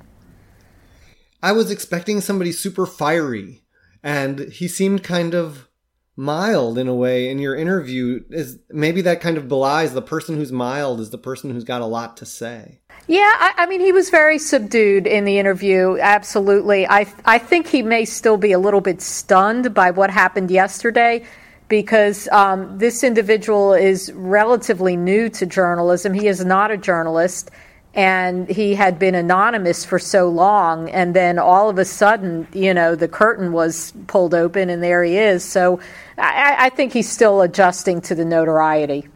I 1.43 1.53
was 1.53 1.71
expecting 1.71 2.21
somebody 2.21 2.53
super 2.53 2.87
fiery, 2.87 3.63
and 4.03 4.41
he 4.53 4.69
seemed 4.69 5.03
kind 5.03 5.35
of 5.35 5.69
mild 6.17 6.79
in 6.79 6.89
a 6.89 6.95
way 6.95 7.31
in 7.31 7.39
your 7.39 7.55
interview. 7.55 8.23
Is 8.31 8.59
maybe 8.71 9.01
that 9.03 9.21
kind 9.21 9.37
of 9.37 9.49
belies 9.49 9.93
the 9.93 10.03
person 10.03 10.37
who's 10.37 10.53
mild 10.53 11.01
is 11.01 11.11
the 11.11 11.19
person 11.19 11.51
who's 11.51 11.65
got 11.65 11.83
a 11.83 11.87
lot 11.87 12.17
to 12.19 12.27
say. 12.27 12.81
Yeah 13.07 13.33
I, 13.39 13.55
I, 13.59 13.67
mean 13.67 13.81
he 13.81 13.93
was 13.93 14.11
very 14.11 14.39
subdued 14.39 15.07
in 15.07 15.25
the 15.25 15.39
interview 15.39 15.99
absolutely. 16.01 16.87
I 16.89 17.07
i 17.25 17.39
think 17.39 17.67
he 17.67 17.83
may 17.83 18.05
still 18.05 18.39
be 18.39 18.53
a 18.53 18.59
little 18.59 18.81
bit 18.81 19.03
stunned 19.03 19.75
by 19.75 19.91
what 19.91 20.11
happened 20.11 20.51
yesterday 20.51 21.25
because 21.69 22.29
um, 22.29 22.79
this 22.79 23.03
individual 23.03 23.75
is 23.75 24.13
relatively 24.13 24.97
new 24.97 25.29
to 25.31 25.47
journalism. 25.47 26.15
He 26.15 26.29
is 26.29 26.45
not 26.45 26.71
a 26.71 26.77
journalist 26.77 27.51
and 27.97 28.47
he 28.49 28.75
had 28.75 28.99
been 28.99 29.15
anonymous 29.15 29.85
for 29.85 29.99
so 29.99 30.29
long 30.29 30.91
and 30.91 31.17
then 31.17 31.39
all 31.39 31.71
of 31.71 31.79
a 31.79 31.85
sudden 31.85 32.47
you 32.53 32.75
know 32.75 32.95
the 32.95 33.09
curtain 33.09 33.53
was 33.53 33.95
pulled 34.07 34.35
open 34.35 34.69
and 34.69 34.83
there 34.83 35.03
he 35.03 35.17
is. 35.17 35.43
So 35.43 35.81
i, 36.19 36.67
I 36.67 36.69
think 36.69 36.93
he's 36.93 37.11
still 37.11 37.41
adjusting 37.41 38.03
to 38.03 38.15
the 38.15 38.25
notoriety. 38.25 39.09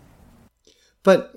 But 1.03 1.35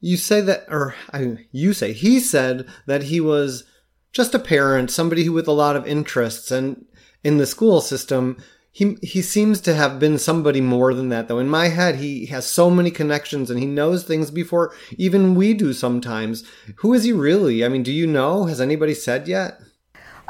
you 0.00 0.16
say 0.16 0.40
that 0.40 0.64
or 0.68 0.94
I, 1.12 1.46
you 1.52 1.74
say 1.74 1.92
he 1.92 2.18
said 2.18 2.66
that 2.86 3.04
he 3.04 3.20
was 3.20 3.64
just 4.12 4.34
a 4.34 4.38
parent 4.38 4.90
somebody 4.90 5.24
who 5.24 5.32
with 5.32 5.46
a 5.46 5.52
lot 5.52 5.76
of 5.76 5.86
interests 5.86 6.50
and 6.50 6.86
in 7.22 7.36
the 7.36 7.46
school 7.46 7.82
system 7.82 8.38
he 8.72 8.96
he 9.02 9.20
seems 9.20 9.60
to 9.62 9.74
have 9.74 9.98
been 9.98 10.18
somebody 10.18 10.60
more 10.60 10.94
than 10.94 11.08
that 11.08 11.28
though. 11.28 11.38
In 11.38 11.48
my 11.48 11.68
head 11.68 11.96
he 11.96 12.26
has 12.26 12.46
so 12.46 12.70
many 12.70 12.90
connections 12.90 13.50
and 13.50 13.58
he 13.58 13.66
knows 13.66 14.04
things 14.04 14.30
before 14.30 14.72
even 14.96 15.34
we 15.34 15.54
do 15.54 15.72
sometimes. 15.72 16.44
Who 16.76 16.94
is 16.94 17.04
he 17.04 17.12
really? 17.12 17.64
I 17.64 17.68
mean 17.68 17.82
do 17.82 17.92
you 17.92 18.06
know? 18.06 18.44
Has 18.44 18.60
anybody 18.60 18.94
said 18.94 19.26
yet? 19.26 19.60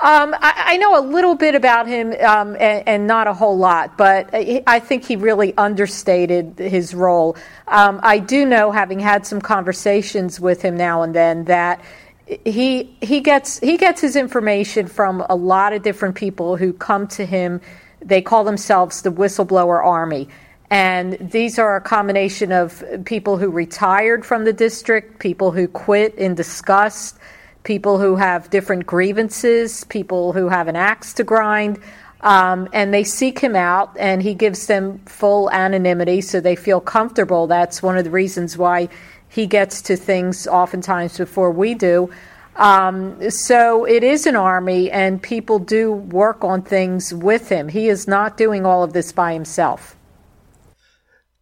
Um, 0.03 0.35
I, 0.41 0.55
I, 0.57 0.77
know 0.79 0.99
a 0.99 1.05
little 1.05 1.35
bit 1.35 1.55
about 1.55 1.87
him 1.87 2.15
um, 2.27 2.57
and, 2.59 2.89
and, 2.89 3.07
not 3.07 3.27
a 3.27 3.35
whole 3.35 3.59
lot, 3.59 3.99
but 3.99 4.31
I 4.33 4.81
think 4.81 5.05
he 5.05 5.15
really 5.15 5.55
understated 5.59 6.59
his 6.59 6.95
role. 6.95 7.37
Um, 7.69 8.01
I 8.03 8.19
do 8.19 8.47
know, 8.47 8.73
having 8.73 8.99
had 8.99 9.27
some 9.27 9.43
conversations 9.43 10.41
with 10.41 10.63
him 10.63 10.75
now 10.75 11.03
and 11.03 11.15
then, 11.15 11.45
that 11.45 11.83
he 12.47 12.97
he 13.03 13.21
gets 13.21 13.59
he 13.59 13.77
gets 13.77 14.01
his 14.01 14.17
information 14.17 14.87
from 14.87 15.23
a 15.29 15.37
lot 15.37 15.75
of 15.75 15.83
different 15.83 16.15
people 16.15 16.57
who 16.57 16.73
come 16.73 17.07
to 17.09 17.27
him 17.27 17.61
they 18.01 18.23
call 18.23 18.45
themselves 18.45 19.03
the 19.03 19.11
Whistleblower 19.11 19.85
Army. 19.85 20.29
And 20.71 21.19
these 21.21 21.59
are 21.59 21.77
a 21.77 21.81
combination 21.81 22.53
of 22.53 22.85
people 23.05 23.39
who 23.39 23.51
retired 23.51 24.25
from 24.25 24.45
the 24.45 24.53
district, 24.53 25.19
people 25.19 25.51
who 25.51 25.67
quit 25.67 26.15
in 26.15 26.35
disgust, 26.35 27.19
people 27.65 27.99
who 27.99 28.17
have 28.17 28.51
different 28.51 28.87
grievances, 28.87 29.85
people 29.85 30.33
who 30.33 30.49
have 30.49 30.69
an 30.69 30.77
axe 30.77 31.13
to 31.15 31.25
grind. 31.25 31.81
Um, 32.21 32.69
and 32.73 32.93
they 32.93 33.05
seek 33.05 33.39
him 33.39 33.57
out, 33.57 33.97
and 33.99 34.23
he 34.23 34.35
gives 34.35 34.67
them 34.67 34.99
full 35.07 35.51
anonymity 35.51 36.21
so 36.21 36.39
they 36.41 36.55
feel 36.55 36.81
comfortable. 36.81 37.47
That's 37.47 37.83
one 37.83 37.97
of 37.97 38.05
the 38.05 38.11
reasons 38.11 38.59
why 38.59 38.91
he 39.29 39.47
gets 39.47 39.83
to 39.83 39.97
things 39.97 40.47
oftentimes 40.47 41.17
before 41.17 41.51
we 41.51 41.75
do. 41.75 42.11
Um, 42.57 43.31
so 43.31 43.85
it 43.85 44.03
is 44.03 44.27
an 44.27 44.37
army, 44.37 44.91
and 44.91 45.23
people 45.23 45.59
do 45.59 45.93
work 45.93 46.45
on 46.45 46.63
things 46.63 47.15
with 47.15 47.49
him. 47.49 47.69
He 47.69 47.89
is 47.89 48.07
not 48.07 48.37
doing 48.37 48.67
all 48.67 48.83
of 48.83 48.93
this 48.93 49.13
by 49.13 49.33
himself. 49.33 49.97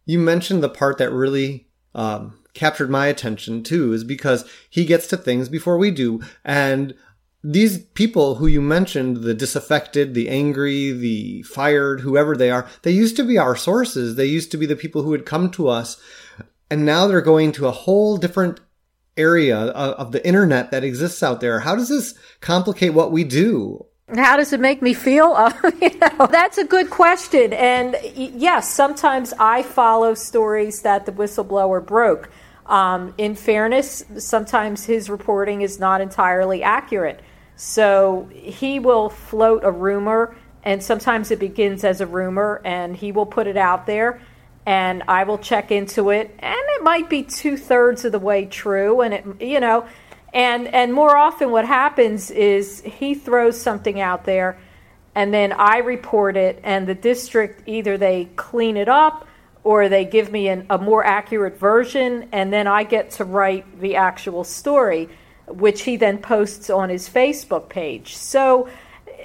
You 0.05 0.19
mentioned 0.19 0.63
the 0.63 0.69
part 0.69 0.97
that 0.97 1.11
really 1.11 1.67
um, 1.93 2.39
captured 2.53 2.89
my 2.89 3.07
attention 3.07 3.63
too, 3.63 3.93
is 3.93 4.03
because 4.03 4.49
he 4.69 4.85
gets 4.85 5.07
to 5.07 5.17
things 5.17 5.49
before 5.49 5.77
we 5.77 5.91
do. 5.91 6.21
And 6.45 6.95
these 7.43 7.79
people 7.79 8.35
who 8.35 8.47
you 8.47 8.61
mentioned, 8.61 9.17
the 9.17 9.33
disaffected, 9.33 10.13
the 10.13 10.29
angry, 10.29 10.91
the 10.91 11.43
fired, 11.43 12.01
whoever 12.01 12.35
they 12.35 12.51
are, 12.51 12.67
they 12.81 12.91
used 12.91 13.15
to 13.17 13.23
be 13.23 13.37
our 13.37 13.55
sources. 13.55 14.15
They 14.15 14.25
used 14.25 14.51
to 14.51 14.57
be 14.57 14.65
the 14.65 14.75
people 14.75 15.03
who 15.03 15.09
would 15.09 15.25
come 15.25 15.49
to 15.51 15.67
us. 15.67 16.01
And 16.69 16.85
now 16.85 17.07
they're 17.07 17.21
going 17.21 17.51
to 17.53 17.67
a 17.67 17.71
whole 17.71 18.17
different 18.17 18.59
area 19.17 19.57
of, 19.57 20.11
the 20.11 20.25
internet 20.25 20.71
that 20.71 20.83
exists 20.83 21.21
out 21.21 21.41
there. 21.41 21.59
How 21.59 21.75
does 21.75 21.89
this 21.89 22.13
complicate 22.41 22.93
what 22.93 23.11
we 23.11 23.23
do? 23.23 23.85
How 24.15 24.37
does 24.37 24.53
it 24.53 24.59
make 24.59 24.81
me 24.81 24.93
feel? 24.93 25.33
Uh, 25.39 25.71
you 25.81 25.97
know, 25.99 26.27
that's 26.27 26.57
a 26.57 26.63
good 26.63 26.89
question. 26.89 27.53
And 27.53 27.95
yes, 28.15 28.69
sometimes 28.73 29.33
I 29.39 29.63
follow 29.63 30.13
stories 30.13 30.81
that 30.81 31.05
the 31.05 31.11
whistleblower 31.11 31.85
broke. 31.85 32.29
Um, 32.65 33.13
in 33.17 33.35
fairness, 33.35 34.03
sometimes 34.17 34.85
his 34.85 35.09
reporting 35.09 35.61
is 35.61 35.79
not 35.79 36.01
entirely 36.01 36.61
accurate. 36.63 37.21
So 37.55 38.29
he 38.33 38.79
will 38.79 39.09
float 39.09 39.63
a 39.63 39.71
rumor, 39.71 40.35
and 40.63 40.81
sometimes 40.81 41.31
it 41.31 41.39
begins 41.39 41.83
as 41.83 41.99
a 41.99 42.07
rumor, 42.07 42.61
and 42.63 42.95
he 42.95 43.11
will 43.11 43.25
put 43.25 43.47
it 43.47 43.57
out 43.57 43.85
there 43.85 44.21
and 44.69 45.01
I 45.07 45.23
will 45.23 45.39
check 45.39 45.71
into 45.71 46.11
it, 46.11 46.29
and 46.37 46.55
it 46.55 46.83
might 46.83 47.09
be 47.09 47.23
two 47.23 47.57
thirds 47.57 48.05
of 48.05 48.11
the 48.11 48.19
way 48.19 48.45
true, 48.45 49.01
and 49.01 49.15
it, 49.15 49.25
you 49.41 49.59
know, 49.59 49.87
and 50.31 50.67
and 50.67 50.93
more 50.93 51.17
often 51.17 51.49
what 51.49 51.65
happens 51.65 52.29
is 52.29 52.79
he 52.81 53.15
throws 53.15 53.59
something 53.59 53.99
out 53.99 54.25
there, 54.25 54.59
and 55.15 55.33
then 55.33 55.53
I 55.53 55.77
report 55.79 56.37
it, 56.37 56.59
and 56.63 56.85
the 56.85 56.93
district 56.93 57.63
either 57.67 57.97
they 57.97 58.29
clean 58.35 58.77
it 58.77 58.87
up 58.87 59.27
or 59.63 59.89
they 59.89 60.05
give 60.05 60.31
me 60.31 60.49
an, 60.49 60.67
a 60.69 60.77
more 60.77 61.03
accurate 61.03 61.57
version, 61.57 62.29
and 62.31 62.53
then 62.53 62.67
I 62.67 62.83
get 62.83 63.09
to 63.17 63.25
write 63.25 63.81
the 63.81 63.95
actual 63.95 64.43
story, 64.43 65.09
which 65.47 65.81
he 65.81 65.97
then 65.97 66.19
posts 66.19 66.69
on 66.69 66.89
his 66.89 67.09
Facebook 67.09 67.69
page. 67.69 68.15
So 68.17 68.69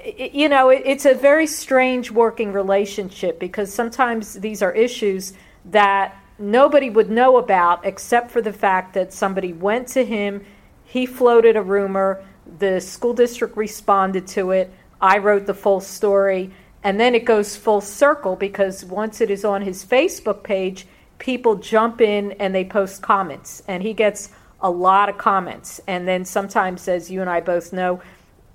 you 0.04 0.48
know, 0.48 0.68
it's 0.68 1.06
a 1.06 1.14
very 1.14 1.46
strange 1.46 2.10
working 2.10 2.52
relationship 2.52 3.38
because 3.38 3.72
sometimes 3.72 4.34
these 4.34 4.62
are 4.62 4.72
issues 4.72 5.32
that 5.66 6.14
nobody 6.38 6.90
would 6.90 7.10
know 7.10 7.38
about 7.38 7.84
except 7.84 8.30
for 8.30 8.42
the 8.42 8.52
fact 8.52 8.94
that 8.94 9.12
somebody 9.12 9.52
went 9.52 9.88
to 9.88 10.04
him, 10.04 10.44
he 10.84 11.06
floated 11.06 11.56
a 11.56 11.62
rumor, 11.62 12.22
the 12.58 12.80
school 12.80 13.14
district 13.14 13.56
responded 13.56 14.26
to 14.28 14.50
it, 14.50 14.72
I 15.00 15.18
wrote 15.18 15.46
the 15.46 15.54
full 15.54 15.80
story, 15.80 16.50
and 16.82 17.00
then 17.00 17.14
it 17.14 17.24
goes 17.24 17.56
full 17.56 17.80
circle 17.80 18.36
because 18.36 18.84
once 18.84 19.20
it 19.20 19.30
is 19.30 19.44
on 19.44 19.62
his 19.62 19.84
Facebook 19.84 20.42
page, 20.42 20.86
people 21.18 21.56
jump 21.56 22.00
in 22.00 22.32
and 22.32 22.54
they 22.54 22.64
post 22.64 23.00
comments, 23.00 23.62
and 23.66 23.82
he 23.82 23.94
gets 23.94 24.30
a 24.60 24.70
lot 24.70 25.08
of 25.08 25.18
comments. 25.18 25.80
And 25.86 26.06
then 26.06 26.24
sometimes, 26.24 26.88
as 26.88 27.10
you 27.10 27.20
and 27.20 27.30
I 27.30 27.40
both 27.40 27.72
know, 27.72 28.02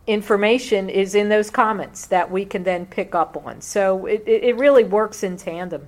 information 0.09 0.89
is 0.89 1.13
in 1.13 1.29
those 1.29 1.51
comments 1.51 2.07
that 2.07 2.31
we 2.31 2.43
can 2.43 2.63
then 2.63 2.87
pick 2.87 3.13
up 3.13 3.37
on. 3.45 3.61
So 3.61 4.07
it, 4.07 4.23
it 4.25 4.57
really 4.57 4.83
works 4.83 5.21
in 5.21 5.37
tandem. 5.37 5.87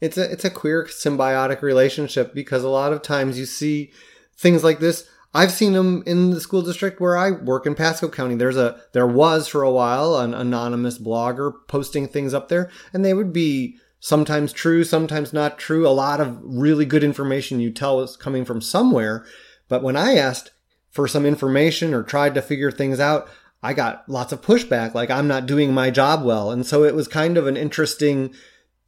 It's 0.00 0.16
a 0.16 0.32
it's 0.32 0.46
a 0.46 0.50
queer 0.50 0.86
symbiotic 0.86 1.60
relationship 1.60 2.32
because 2.32 2.64
a 2.64 2.70
lot 2.70 2.94
of 2.94 3.02
times 3.02 3.38
you 3.38 3.44
see 3.44 3.92
things 4.34 4.64
like 4.64 4.78
this. 4.80 5.06
I've 5.34 5.52
seen 5.52 5.74
them 5.74 6.02
in 6.06 6.30
the 6.30 6.40
school 6.40 6.62
district 6.62 7.00
where 7.00 7.18
I 7.18 7.32
work 7.32 7.66
in 7.66 7.74
Pasco 7.74 8.08
County. 8.08 8.34
There's 8.34 8.56
a 8.56 8.80
there 8.94 9.06
was 9.06 9.46
for 9.46 9.62
a 9.62 9.70
while 9.70 10.16
an 10.16 10.32
anonymous 10.32 10.98
blogger 10.98 11.52
posting 11.68 12.08
things 12.08 12.32
up 12.32 12.48
there, 12.48 12.70
and 12.94 13.04
they 13.04 13.12
would 13.12 13.32
be 13.32 13.76
sometimes 14.00 14.54
true, 14.54 14.84
sometimes 14.84 15.34
not 15.34 15.58
true. 15.58 15.86
A 15.86 15.90
lot 15.90 16.18
of 16.18 16.40
really 16.42 16.86
good 16.86 17.04
information 17.04 17.60
you 17.60 17.70
tell 17.70 18.00
is 18.00 18.16
coming 18.16 18.46
from 18.46 18.62
somewhere. 18.62 19.26
But 19.68 19.82
when 19.82 19.96
I 19.96 20.14
asked 20.14 20.50
for 20.90 21.06
some 21.06 21.24
information 21.24 21.94
or 21.94 22.02
tried 22.02 22.34
to 22.34 22.42
figure 22.42 22.70
things 22.70 23.00
out, 23.00 23.28
I 23.62 23.74
got 23.74 24.08
lots 24.08 24.32
of 24.32 24.40
pushback, 24.42 24.94
like 24.94 25.10
I'm 25.10 25.28
not 25.28 25.46
doing 25.46 25.72
my 25.72 25.90
job 25.90 26.24
well. 26.24 26.50
And 26.50 26.64
so 26.66 26.84
it 26.84 26.94
was 26.94 27.08
kind 27.08 27.36
of 27.36 27.46
an 27.46 27.56
interesting, 27.56 28.34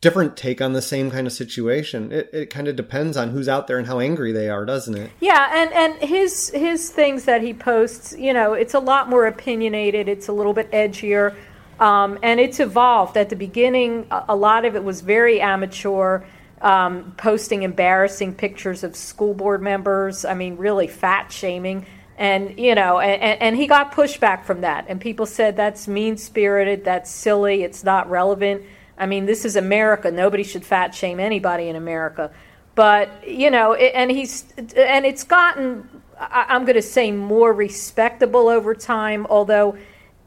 different 0.01 0.37
take 0.37 0.63
on 0.63 0.73
the 0.73 0.83
same 0.83 1.11
kind 1.11 1.27
of 1.27 1.33
situation. 1.33 2.11
It, 2.11 2.31
it 2.33 2.51
kind 2.51 2.69
of 2.69 2.75
depends 2.75 3.17
on 3.17 3.31
who's 3.31 3.49
out 3.49 3.67
there 3.67 3.79
and 3.79 3.87
how 3.87 4.01
angry 4.01 4.33
they 4.33 4.49
are, 4.49 4.65
doesn't 4.65 4.97
it? 4.97 5.11
Yeah, 5.21 5.51
and, 5.55 5.73
and 5.73 6.09
his 6.09 6.49
his 6.51 6.91
things 6.91 7.25
that 7.27 7.43
he 7.43 7.53
posts, 7.53 8.15
you 8.19 8.33
know, 8.33 8.55
it's 8.55 8.75
a 8.75 8.81
lot 8.81 9.11
more 9.11 9.27
opinionated. 9.27 10.09
It's 10.09 10.29
a 10.29 10.33
little 10.33 10.55
bit 10.55 10.71
edgier, 10.73 11.35
um, 11.79 12.19
and 12.23 12.41
it's 12.41 12.59
evolved. 12.59 13.17
At 13.19 13.29
the 13.29 13.37
beginning, 13.37 14.07
a 14.11 14.35
lot 14.35 14.65
of 14.65 14.75
it 14.75 14.83
was 14.83 15.03
very 15.03 15.41
amateur. 15.41 16.23
Um, 16.63 17.15
posting 17.17 17.65
embarrassing 17.65 18.35
pictures 18.35 18.85
of 18.85 18.95
school 18.95 19.35
board 19.35 19.61
members. 19.61 20.25
I 20.25 20.35
mean, 20.35 20.57
really 20.57 20.87
fat 20.87 21.33
shaming. 21.33 21.87
And 22.17 22.57
you 22.57 22.77
know 22.77 23.01
and, 23.01 23.41
and 23.43 23.57
he 23.57 23.67
got 23.67 23.93
pushback 23.93 24.45
from 24.45 24.61
that. 24.61 24.85
And 24.89 25.01
people 25.01 25.27
said 25.27 25.57
that's 25.57 25.89
mean 25.89 26.17
spirited 26.17 26.85
that's 26.85 27.11
silly. 27.11 27.65
It's 27.65 27.83
not 27.83 28.09
relevant. 28.09 28.63
I 28.97 29.07
mean 29.07 29.27
this 29.27 29.45
is 29.45 29.57
america. 29.57 30.11
Nobody 30.13 30.45
should 30.45 30.65
fat 30.65 30.95
shame 30.95 31.19
anybody 31.19 31.69
in 31.69 31.75
america. 31.75 32.31
But 32.77 33.29
you 33.29 33.51
know 33.51 33.75
and 33.75 34.11
he's 34.11 34.45
and 34.57 35.05
it's 35.05 35.25
gotten 35.25 35.89
i'm 36.21 36.65
going 36.65 36.77
to 36.77 36.83
say 36.83 37.11
more 37.11 37.53
respectable 37.53 38.47
over 38.49 38.75
time 38.75 39.27
although 39.29 39.77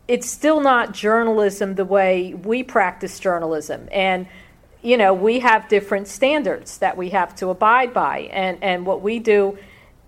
it's 0.08 0.30
still 0.30 0.62
not 0.62 0.94
journalism 0.94 1.76
the 1.76 1.86
way 1.86 2.34
we 2.34 2.64
practice 2.64 3.20
journalism. 3.20 3.88
And 3.92 4.28
you 4.86 4.98
know 4.98 5.14
we 5.14 5.40
have 5.40 5.68
different 5.68 6.08
standards 6.08 6.78
that 6.78 6.96
we 6.96 7.10
have 7.10 7.36
to 7.36 7.50
abide 7.50 7.94
by 7.94 8.20
and 8.32 8.64
and 8.64 8.86
what 8.86 9.02
we 9.02 9.20
do 9.20 9.58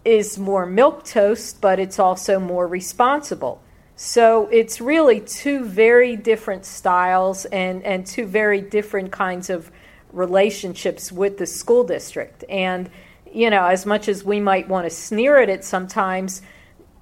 is 0.07 0.38
more 0.38 0.65
milk 0.65 1.03
toast, 1.03 1.60
but 1.60 1.79
it's 1.79 2.00
also 2.00 2.39
more 2.39 2.65
responsible. 2.65 3.62
So 3.98 4.48
it's 4.53 4.79
really 4.79 5.19
two 5.19 5.65
very 5.65 6.15
different 6.15 6.65
styles 6.65 7.43
and, 7.43 7.84
and 7.84 8.07
two 8.07 8.25
very 8.25 8.62
different 8.62 9.12
kinds 9.12 9.50
of 9.50 9.69
relationships 10.13 11.12
with 11.12 11.38
the 11.38 11.46
school 11.46 11.84
district. 11.84 12.46
And, 12.48 12.89
you 13.34 13.50
know, 13.50 13.65
as 13.65 13.86
much 13.86 14.07
as 14.07 14.24
we 14.24 14.39
might 14.39 14.69
want 14.69 14.86
to 14.86 14.89
sneer 14.89 15.41
at 15.41 15.50
it 15.50 15.65
sometimes, 15.65 16.41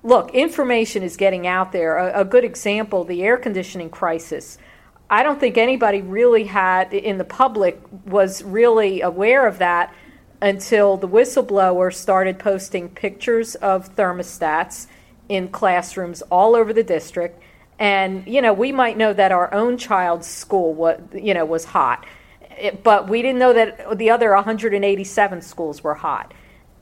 look, 0.02 0.34
information 0.34 1.04
is 1.04 1.16
getting 1.16 1.46
out 1.46 1.72
there. 1.74 1.98
A, 1.98 2.22
a 2.22 2.26
good 2.26 2.44
example 2.44 3.04
the 3.04 3.22
air 3.22 3.38
conditioning 3.38 3.92
crisis. 3.92 4.58
I 5.10 5.24
don't 5.24 5.40
think 5.40 5.58
anybody 5.58 6.02
really 6.02 6.46
had 6.46 6.94
in 6.94 7.18
the 7.18 7.26
public 7.26 7.80
was 8.06 8.44
really 8.44 9.02
aware 9.02 9.46
of 9.48 9.60
that 9.60 9.94
until 10.42 10.98
the 10.98 11.08
whistleblower 11.08 11.94
started 11.94 12.40
posting 12.40 12.90
pictures 12.90 13.56
of 13.56 13.96
thermostats 13.96 14.88
in 15.30 15.48
classrooms 15.48 16.22
all 16.24 16.56
over 16.56 16.74
the 16.74 16.84
district. 16.84 17.42
And 17.78 18.26
you 18.28 18.42
know, 18.42 18.54
we 18.54 18.72
might 18.72 18.98
know 18.98 19.14
that 19.14 19.32
our 19.32 19.54
own 19.54 19.78
child's 19.78 20.28
school 20.28 20.74
was 20.74 21.02
you 21.14 21.34
know 21.34 21.46
was 21.46 21.66
hot, 21.66 22.06
eh, 22.58 22.72
but 22.84 23.10
we 23.10 23.22
didn't 23.22 23.40
know 23.40 23.54
that 23.54 23.98
the 23.98 24.10
other 24.10 24.34
187 24.34 25.42
schools 25.42 25.84
were 25.84 25.96
hot. 25.96 26.34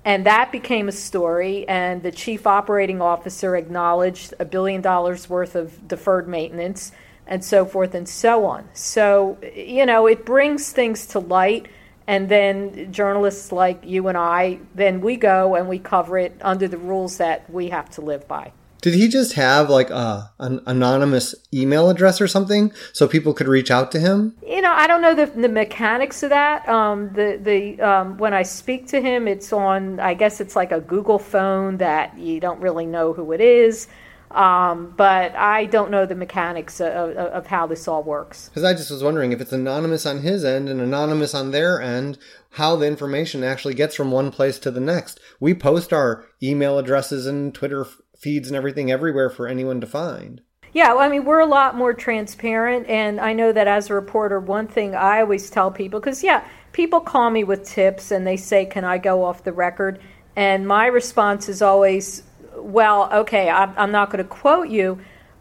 And 0.05 0.25
that 0.25 0.51
became 0.51 0.89
a 0.89 0.91
story, 0.91 1.65
and 1.67 2.03
the 2.03 2.11
chief 2.11 2.45
operating 2.45 3.01
officer 3.01 3.55
acknowledged 3.55 4.33
a 4.37 4.45
billion 4.45 4.81
dollars 4.81 5.29
worth 5.29 5.55
of 5.55 5.87
deferred 5.87 6.27
maintenance 6.27 6.91
and 7.27 7.43
so 7.43 7.65
forth 7.65 7.93
and 7.93 8.07
so 8.07 8.45
on. 8.45 8.67
So, 8.73 9.37
you 9.55 9.85
know, 9.85 10.07
it 10.07 10.25
brings 10.25 10.71
things 10.71 11.05
to 11.07 11.19
light 11.19 11.67
and 12.07 12.27
then 12.29 12.91
journalists 12.91 13.51
like 13.51 13.81
you 13.85 14.07
and 14.07 14.17
I, 14.17 14.59
then 14.75 15.01
we 15.01 15.15
go 15.15 15.55
and 15.55 15.69
we 15.69 15.79
cover 15.79 16.17
it 16.17 16.37
under 16.41 16.67
the 16.67 16.77
rules 16.77 17.17
that 17.17 17.49
we 17.49 17.69
have 17.69 17.89
to 17.91 18.01
live 18.01 18.27
by. 18.27 18.51
Did 18.83 18.95
he 18.95 19.07
just 19.07 19.33
have 19.35 19.69
like 19.69 19.89
a, 19.91 20.29
an 20.39 20.59
anonymous 20.65 21.33
email 21.53 21.89
address 21.89 22.19
or 22.19 22.27
something 22.27 22.73
so 22.91 23.07
people 23.07 23.33
could 23.33 23.47
reach 23.47 23.71
out 23.71 23.93
to 23.93 23.99
him? 23.99 24.35
You 24.45 24.59
know, 24.59 24.73
I 24.73 24.87
don't 24.87 25.01
know 25.01 25.15
the, 25.15 25.27
the 25.27 25.47
mechanics 25.47 26.21
of 26.21 26.31
that. 26.31 26.67
Um, 26.67 27.13
the 27.13 27.39
the 27.41 27.81
um, 27.81 28.17
when 28.17 28.33
I 28.33 28.43
speak 28.43 28.87
to 28.87 28.99
him, 28.99 29.25
it's 29.25 29.53
on. 29.53 30.01
I 30.01 30.15
guess 30.15 30.41
it's 30.41 30.57
like 30.57 30.73
a 30.73 30.81
Google 30.81 31.17
phone 31.17 31.77
that 31.77 32.17
you 32.17 32.41
don't 32.41 32.59
really 32.59 32.85
know 32.85 33.13
who 33.13 33.31
it 33.31 33.39
is. 33.39 33.87
Um, 34.33 34.93
but 34.97 35.35
I 35.35 35.65
don't 35.65 35.91
know 35.91 36.05
the 36.07 36.15
mechanics 36.15 36.79
of, 36.79 36.87
of, 36.87 37.15
of 37.15 37.47
how 37.47 37.67
this 37.67 37.87
all 37.87 38.03
works. 38.03 38.49
Because 38.49 38.63
I 38.63 38.73
just 38.73 38.89
was 38.89 39.03
wondering 39.03 39.31
if 39.31 39.39
it's 39.39 39.51
anonymous 39.51 40.05
on 40.05 40.19
his 40.19 40.43
end 40.43 40.69
and 40.69 40.81
anonymous 40.81 41.35
on 41.35 41.51
their 41.51 41.79
end, 41.79 42.17
how 42.51 42.75
the 42.75 42.87
information 42.87 43.43
actually 43.43 43.75
gets 43.75 43.95
from 43.95 44.11
one 44.11 44.31
place 44.31 44.57
to 44.59 44.71
the 44.71 44.79
next. 44.79 45.19
We 45.39 45.53
post 45.53 45.93
our 45.93 46.25
email 46.41 46.79
addresses 46.79 47.27
and 47.27 47.53
Twitter 47.53 47.85
feeds 48.17 48.47
and 48.47 48.57
everything 48.57 48.91
everywhere 48.91 49.29
for 49.29 49.47
anyone 49.47 49.79
to 49.81 49.87
find. 49.87 50.41
Yeah, 50.73 50.95
I 50.95 51.07
mean, 51.07 51.25
we're 51.25 51.39
a 51.39 51.45
lot 51.45 51.75
more 51.75 51.93
transparent. 51.93 52.87
And 52.87 53.21
I 53.21 53.33
know 53.33 53.51
that 53.51 53.67
as 53.67 53.89
a 53.89 53.93
reporter, 53.93 54.39
one 54.39 54.67
thing 54.67 54.95
I 54.95 55.21
always 55.21 55.49
tell 55.51 55.69
people, 55.69 55.99
because, 55.99 56.23
yeah, 56.23 56.47
people 56.71 56.99
call 56.99 57.29
me 57.29 57.43
with 57.43 57.63
tips 57.63 58.09
and 58.09 58.25
they 58.25 58.37
say, 58.37 58.65
Can 58.65 58.83
I 58.83 58.97
go 58.97 59.23
off 59.23 59.43
the 59.43 59.53
record? 59.53 59.99
And 60.35 60.67
my 60.67 60.87
response 60.87 61.47
is 61.47 61.61
always, 61.61 62.23
well, 62.57 63.11
okay, 63.13 63.49
I'm, 63.49 63.73
I'm 63.77 63.91
not 63.91 64.09
going 64.09 64.23
to 64.23 64.29
quote 64.29 64.69
you, 64.69 64.99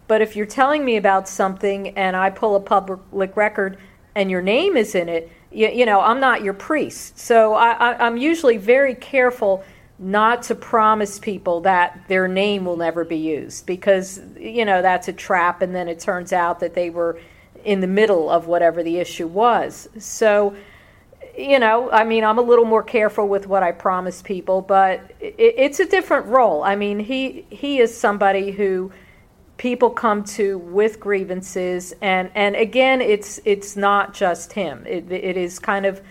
but 0.08 0.22
if 0.22 0.36
you're 0.36 0.46
telling 0.46 0.84
me 0.84 0.96
about 0.96 1.28
something 1.28 1.96
and 1.96 2.16
I 2.16 2.30
pull 2.30 2.56
a 2.56 2.60
public 2.60 3.36
record 3.36 3.78
and 4.14 4.30
your 4.30 4.42
name 4.42 4.76
is 4.76 4.94
in 4.94 5.08
it, 5.08 5.30
you, 5.50 5.68
you 5.68 5.86
know, 5.86 6.00
I'm 6.00 6.20
not 6.20 6.42
your 6.42 6.54
priest. 6.54 7.18
So 7.18 7.54
I, 7.54 7.70
I, 7.70 8.06
I'm 8.06 8.16
usually 8.16 8.56
very 8.56 8.94
careful 8.94 9.64
not 9.98 10.42
to 10.44 10.54
promise 10.54 11.18
people 11.18 11.60
that 11.60 12.04
their 12.08 12.26
name 12.26 12.64
will 12.64 12.76
never 12.76 13.04
be 13.04 13.16
used 13.16 13.66
because, 13.66 14.20
you 14.38 14.64
know, 14.64 14.82
that's 14.82 15.08
a 15.08 15.12
trap. 15.12 15.62
And 15.62 15.74
then 15.74 15.88
it 15.88 16.00
turns 16.00 16.32
out 16.32 16.60
that 16.60 16.74
they 16.74 16.90
were 16.90 17.20
in 17.64 17.80
the 17.80 17.86
middle 17.86 18.28
of 18.28 18.46
whatever 18.46 18.82
the 18.82 18.98
issue 18.98 19.28
was. 19.28 19.88
So, 19.98 20.56
you 21.36 21.58
know, 21.58 21.90
I 21.90 22.04
mean, 22.04 22.24
I'm 22.24 22.38
a 22.38 22.42
little 22.42 22.64
more 22.64 22.82
careful 22.82 23.26
with 23.28 23.46
what 23.46 23.62
I 23.62 23.72
promise 23.72 24.22
people, 24.22 24.60
but 24.60 25.12
it, 25.20 25.34
it's 25.38 25.80
a 25.80 25.86
different 25.86 26.26
role. 26.26 26.62
I 26.62 26.76
mean, 26.76 26.98
he 26.98 27.46
he 27.50 27.78
is 27.78 27.96
somebody 27.96 28.50
who 28.50 28.92
people 29.56 29.90
come 29.90 30.24
to 30.24 30.58
with 30.58 31.00
grievances, 31.00 31.94
and 32.02 32.30
and 32.34 32.56
again, 32.56 33.00
it's 33.00 33.40
it's 33.44 33.76
not 33.76 34.14
just 34.14 34.52
him. 34.52 34.84
It, 34.86 35.10
it 35.10 35.36
is 35.36 35.58
kind 35.58 35.86
of 35.86 36.02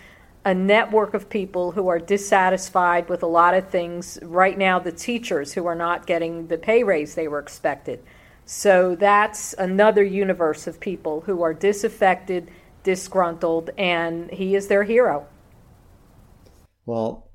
a 0.44 0.54
network 0.54 1.14
of 1.14 1.28
people 1.28 1.70
who 1.70 1.86
are 1.86 2.00
dissatisfied 2.00 3.08
with 3.08 3.22
a 3.22 3.26
lot 3.26 3.54
of 3.54 3.68
things. 3.68 4.18
Right 4.22 4.58
now, 4.58 4.80
the 4.80 4.90
teachers 4.90 5.52
who 5.52 5.66
are 5.66 5.76
not 5.76 6.06
getting 6.06 6.48
the 6.48 6.58
pay 6.58 6.82
raise 6.82 7.14
they 7.14 7.28
were 7.28 7.38
expected. 7.38 8.02
So 8.44 8.96
that's 8.96 9.54
another 9.54 10.02
universe 10.02 10.66
of 10.66 10.80
people 10.80 11.20
who 11.20 11.42
are 11.42 11.54
disaffected 11.54 12.50
disgruntled, 12.82 13.70
and 13.78 14.30
he 14.30 14.54
is 14.54 14.68
their 14.68 14.84
hero. 14.84 15.26
Well, 16.84 17.30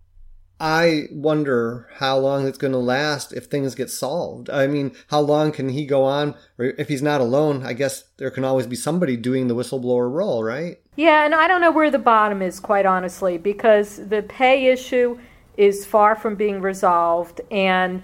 I 0.59 1.03
wonder 1.11 1.87
how 1.95 2.17
long 2.17 2.47
it's 2.47 2.57
going 2.57 2.73
to 2.73 2.79
last 2.79 3.31
if 3.31 3.45
things 3.45 3.75
get 3.75 3.91
solved. 3.91 4.49
I 4.49 4.65
mean, 4.65 4.95
how 5.09 5.19
long 5.19 5.51
can 5.51 5.69
he 5.69 5.85
go 5.85 6.03
on? 6.03 6.35
Or 6.57 6.65
if 6.65 6.87
he's 6.87 7.03
not 7.03 7.21
alone, 7.21 7.63
I 7.63 7.73
guess 7.73 8.05
there 8.17 8.31
can 8.31 8.43
always 8.43 8.65
be 8.65 8.75
somebody 8.75 9.17
doing 9.17 9.47
the 9.47 9.55
whistleblower 9.55 10.11
role, 10.11 10.43
right? 10.43 10.77
Yeah, 10.95 11.25
and 11.25 11.35
I 11.35 11.47
don't 11.47 11.61
know 11.61 11.71
where 11.71 11.91
the 11.91 11.99
bottom 11.99 12.41
is, 12.41 12.59
quite 12.59 12.87
honestly, 12.87 13.37
because 13.37 13.97
the 13.97 14.23
pay 14.23 14.65
issue 14.65 15.19
is 15.57 15.85
far 15.85 16.15
from 16.15 16.35
being 16.35 16.59
resolved. 16.59 17.39
And 17.51 18.01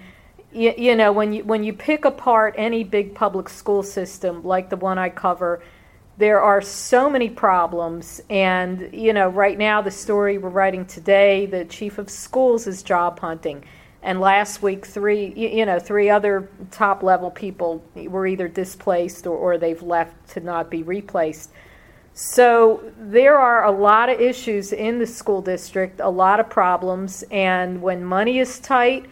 you, 0.52 0.74
you 0.78 0.96
know, 0.96 1.12
when 1.12 1.34
you 1.34 1.44
when 1.44 1.64
you 1.64 1.74
pick 1.74 2.06
apart 2.06 2.54
any 2.56 2.84
big 2.84 3.16
public 3.16 3.50
school 3.50 3.82
system 3.82 4.44
like 4.44 4.70
the 4.70 4.78
one 4.78 5.00
I 5.00 5.10
cover, 5.10 5.64
there 6.18 6.42
are 6.42 6.62
so 6.62 7.10
many 7.10 7.30
problems 7.30 8.22
and 8.30 8.90
you 8.94 9.14
know 9.14 9.30
right 9.30 9.58
now 9.58 9.82
the 9.82 9.92
story 9.92 10.38
we're 10.38 10.50
writing 10.50 10.86
today 10.86 11.46
the 11.48 11.66
chief 11.66 11.98
of 11.98 12.10
schools 12.10 12.68
is 12.68 12.84
job 12.84 13.20
hunting. 13.20 13.64
And 14.04 14.20
last 14.20 14.62
week 14.62 14.86
three 14.86 15.34
you 15.36 15.66
know 15.66 15.80
three 15.80 16.10
other 16.10 16.50
top 16.72 17.02
level 17.02 17.32
people 17.32 17.84
were 17.96 18.28
either 18.28 18.48
displaced 18.48 19.26
or, 19.26 19.36
or 19.36 19.58
they've 19.58 19.82
left 19.82 20.30
to 20.30 20.40
not 20.40 20.70
be 20.70 20.84
replaced. 20.84 21.52
So 22.16 22.92
there 23.00 23.40
are 23.40 23.66
a 23.66 23.72
lot 23.72 24.10
of 24.10 24.22
issues 24.22 24.72
in 24.72 25.00
the 25.00 25.08
school 25.08 25.42
district 25.42 26.00
a 26.00 26.10
lot 26.10 26.40
of 26.40 26.48
problems 26.48 27.24
and 27.32 27.82
when 27.82 28.06
money 28.06 28.38
is 28.38 28.60
tight 28.60 29.08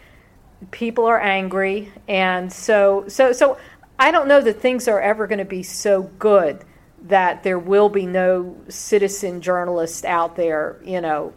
people 0.69 1.07
are 1.07 1.19
angry. 1.19 1.91
And 2.07 2.53
so 2.53 3.05
so 3.07 3.33
so 3.33 3.57
i 3.97 4.11
don't 4.11 4.27
know 4.27 4.41
that 4.41 4.61
things 4.61 4.87
are 4.87 5.01
ever 5.01 5.25
going 5.25 5.39
to 5.39 5.45
be 5.45 5.63
so 5.63 6.03
good 6.19 6.63
that 7.01 7.43
there 7.43 7.59
will 7.59 7.89
be 7.89 8.05
no 8.05 8.55
citizen 8.69 9.41
journalist 9.41 10.05
out 10.05 10.35
there, 10.35 10.79
you 10.83 11.01
know, 11.01 11.33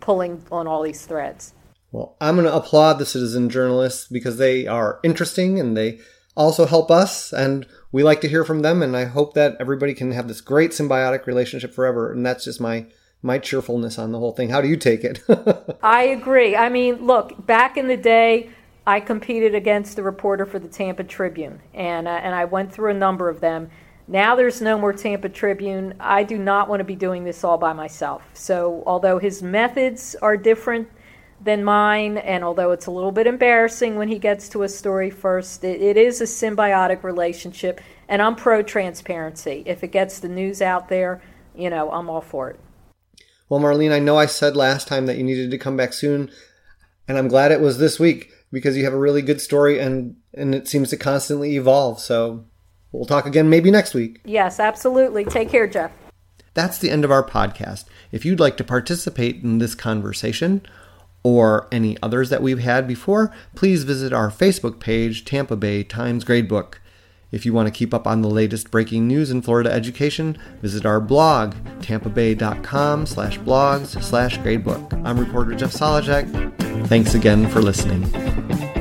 pulling 0.00 0.44
on 0.50 0.66
all 0.66 0.82
these 0.82 1.06
threads. 1.06 1.54
Well, 1.92 2.16
I'm 2.20 2.34
going 2.34 2.46
to 2.46 2.54
applaud 2.54 2.94
the 2.94 3.06
citizen 3.06 3.48
journalists 3.48 4.08
because 4.08 4.36
they 4.36 4.66
are 4.66 4.98
interesting 5.04 5.60
and 5.60 5.76
they 5.76 6.00
also 6.36 6.66
help 6.66 6.90
us 6.90 7.32
and 7.32 7.66
we 7.92 8.02
like 8.02 8.20
to 8.22 8.28
hear 8.28 8.44
from 8.44 8.62
them 8.62 8.82
and 8.82 8.96
I 8.96 9.04
hope 9.04 9.34
that 9.34 9.56
everybody 9.60 9.94
can 9.94 10.10
have 10.10 10.26
this 10.26 10.40
great 10.40 10.72
symbiotic 10.72 11.26
relationship 11.26 11.72
forever 11.72 12.10
and 12.12 12.26
that's 12.26 12.44
just 12.44 12.60
my 12.60 12.86
my 13.22 13.38
cheerfulness 13.38 13.98
on 13.98 14.12
the 14.12 14.18
whole 14.18 14.32
thing. 14.32 14.50
How 14.50 14.60
do 14.60 14.68
you 14.68 14.76
take 14.76 15.02
it? 15.02 15.22
I 15.82 16.02
agree. 16.02 16.54
I 16.54 16.68
mean, 16.68 17.06
look, 17.06 17.46
back 17.46 17.78
in 17.78 17.88
the 17.88 17.96
day, 17.96 18.50
I 18.86 19.00
competed 19.00 19.54
against 19.54 19.96
the 19.96 20.02
reporter 20.02 20.44
for 20.44 20.58
the 20.58 20.68
Tampa 20.68 21.04
Tribune 21.04 21.60
and 21.72 22.08
uh, 22.08 22.10
and 22.10 22.34
I 22.34 22.44
went 22.44 22.72
through 22.72 22.90
a 22.90 22.94
number 22.94 23.28
of 23.28 23.40
them. 23.40 23.70
Now 24.06 24.36
there's 24.36 24.60
no 24.60 24.78
more 24.78 24.92
Tampa 24.92 25.28
Tribune. 25.28 25.94
I 25.98 26.24
do 26.24 26.38
not 26.38 26.68
want 26.68 26.80
to 26.80 26.84
be 26.84 26.96
doing 26.96 27.24
this 27.24 27.42
all 27.42 27.56
by 27.56 27.72
myself. 27.72 28.22
So, 28.34 28.82
although 28.86 29.18
his 29.18 29.42
methods 29.42 30.14
are 30.20 30.36
different 30.36 30.88
than 31.44 31.64
mine. 31.64 32.18
And 32.18 32.42
although 32.42 32.72
it's 32.72 32.86
a 32.86 32.90
little 32.90 33.12
bit 33.12 33.26
embarrassing 33.26 33.96
when 33.96 34.08
he 34.08 34.18
gets 34.18 34.48
to 34.50 34.62
a 34.62 34.68
story 34.68 35.10
first, 35.10 35.62
it, 35.62 35.80
it 35.80 35.96
is 35.96 36.20
a 36.20 36.24
symbiotic 36.24 37.02
relationship. 37.02 37.80
And 38.08 38.20
I'm 38.20 38.34
pro 38.34 38.62
transparency. 38.62 39.62
If 39.66 39.84
it 39.84 39.92
gets 39.92 40.20
the 40.20 40.28
news 40.28 40.60
out 40.62 40.88
there, 40.88 41.22
you 41.54 41.70
know, 41.70 41.90
I'm 41.90 42.10
all 42.10 42.20
for 42.20 42.50
it. 42.50 42.60
Well, 43.48 43.60
Marlene, 43.60 43.92
I 43.92 43.98
know 43.98 44.16
I 44.16 44.26
said 44.26 44.56
last 44.56 44.88
time 44.88 45.06
that 45.06 45.16
you 45.16 45.22
needed 45.22 45.50
to 45.50 45.58
come 45.58 45.76
back 45.76 45.92
soon, 45.92 46.30
and 47.06 47.18
I'm 47.18 47.28
glad 47.28 47.52
it 47.52 47.60
was 47.60 47.78
this 47.78 48.00
week 48.00 48.30
because 48.50 48.76
you 48.76 48.84
have 48.84 48.94
a 48.94 48.98
really 48.98 49.22
good 49.22 49.40
story 49.40 49.78
and 49.78 50.16
and 50.32 50.54
it 50.54 50.66
seems 50.66 50.90
to 50.90 50.96
constantly 50.96 51.56
evolve. 51.56 52.00
So 52.00 52.46
we'll 52.98 53.06
talk 53.06 53.26
again 53.26 53.50
maybe 53.50 53.70
next 53.70 53.94
week. 53.94 54.20
Yes, 54.24 54.60
absolutely. 54.60 55.24
Take 55.24 55.48
care, 55.48 55.66
Jeff. 55.66 55.92
That's 56.54 56.78
the 56.78 56.90
end 56.90 57.04
of 57.04 57.10
our 57.10 57.24
podcast. 57.24 57.84
If 58.12 58.24
you'd 58.24 58.40
like 58.40 58.56
to 58.58 58.64
participate 58.64 59.42
in 59.42 59.58
this 59.58 59.74
conversation 59.74 60.64
or 61.24 61.66
any 61.72 61.96
others 62.02 62.30
that 62.30 62.42
we've 62.42 62.60
had 62.60 62.86
before, 62.86 63.32
please 63.56 63.84
visit 63.84 64.12
our 64.12 64.30
Facebook 64.30 64.78
page, 64.78 65.24
Tampa 65.24 65.56
Bay 65.56 65.82
Times 65.82 66.24
Gradebook. 66.24 66.74
If 67.32 67.44
you 67.44 67.52
want 67.52 67.66
to 67.66 67.76
keep 67.76 67.92
up 67.92 68.06
on 68.06 68.22
the 68.22 68.30
latest 68.30 68.70
breaking 68.70 69.08
news 69.08 69.32
in 69.32 69.42
Florida 69.42 69.72
education, 69.72 70.38
visit 70.62 70.86
our 70.86 71.00
blog, 71.00 71.54
tampabay.com 71.80 73.06
slash 73.06 73.40
blogs 73.40 74.00
slash 74.00 74.38
gradebook. 74.38 74.92
I'm 75.04 75.18
reporter 75.18 75.56
Jeff 75.56 75.72
Solochek. 75.72 76.86
Thanks 76.86 77.14
again 77.14 77.48
for 77.48 77.60
listening. 77.60 78.73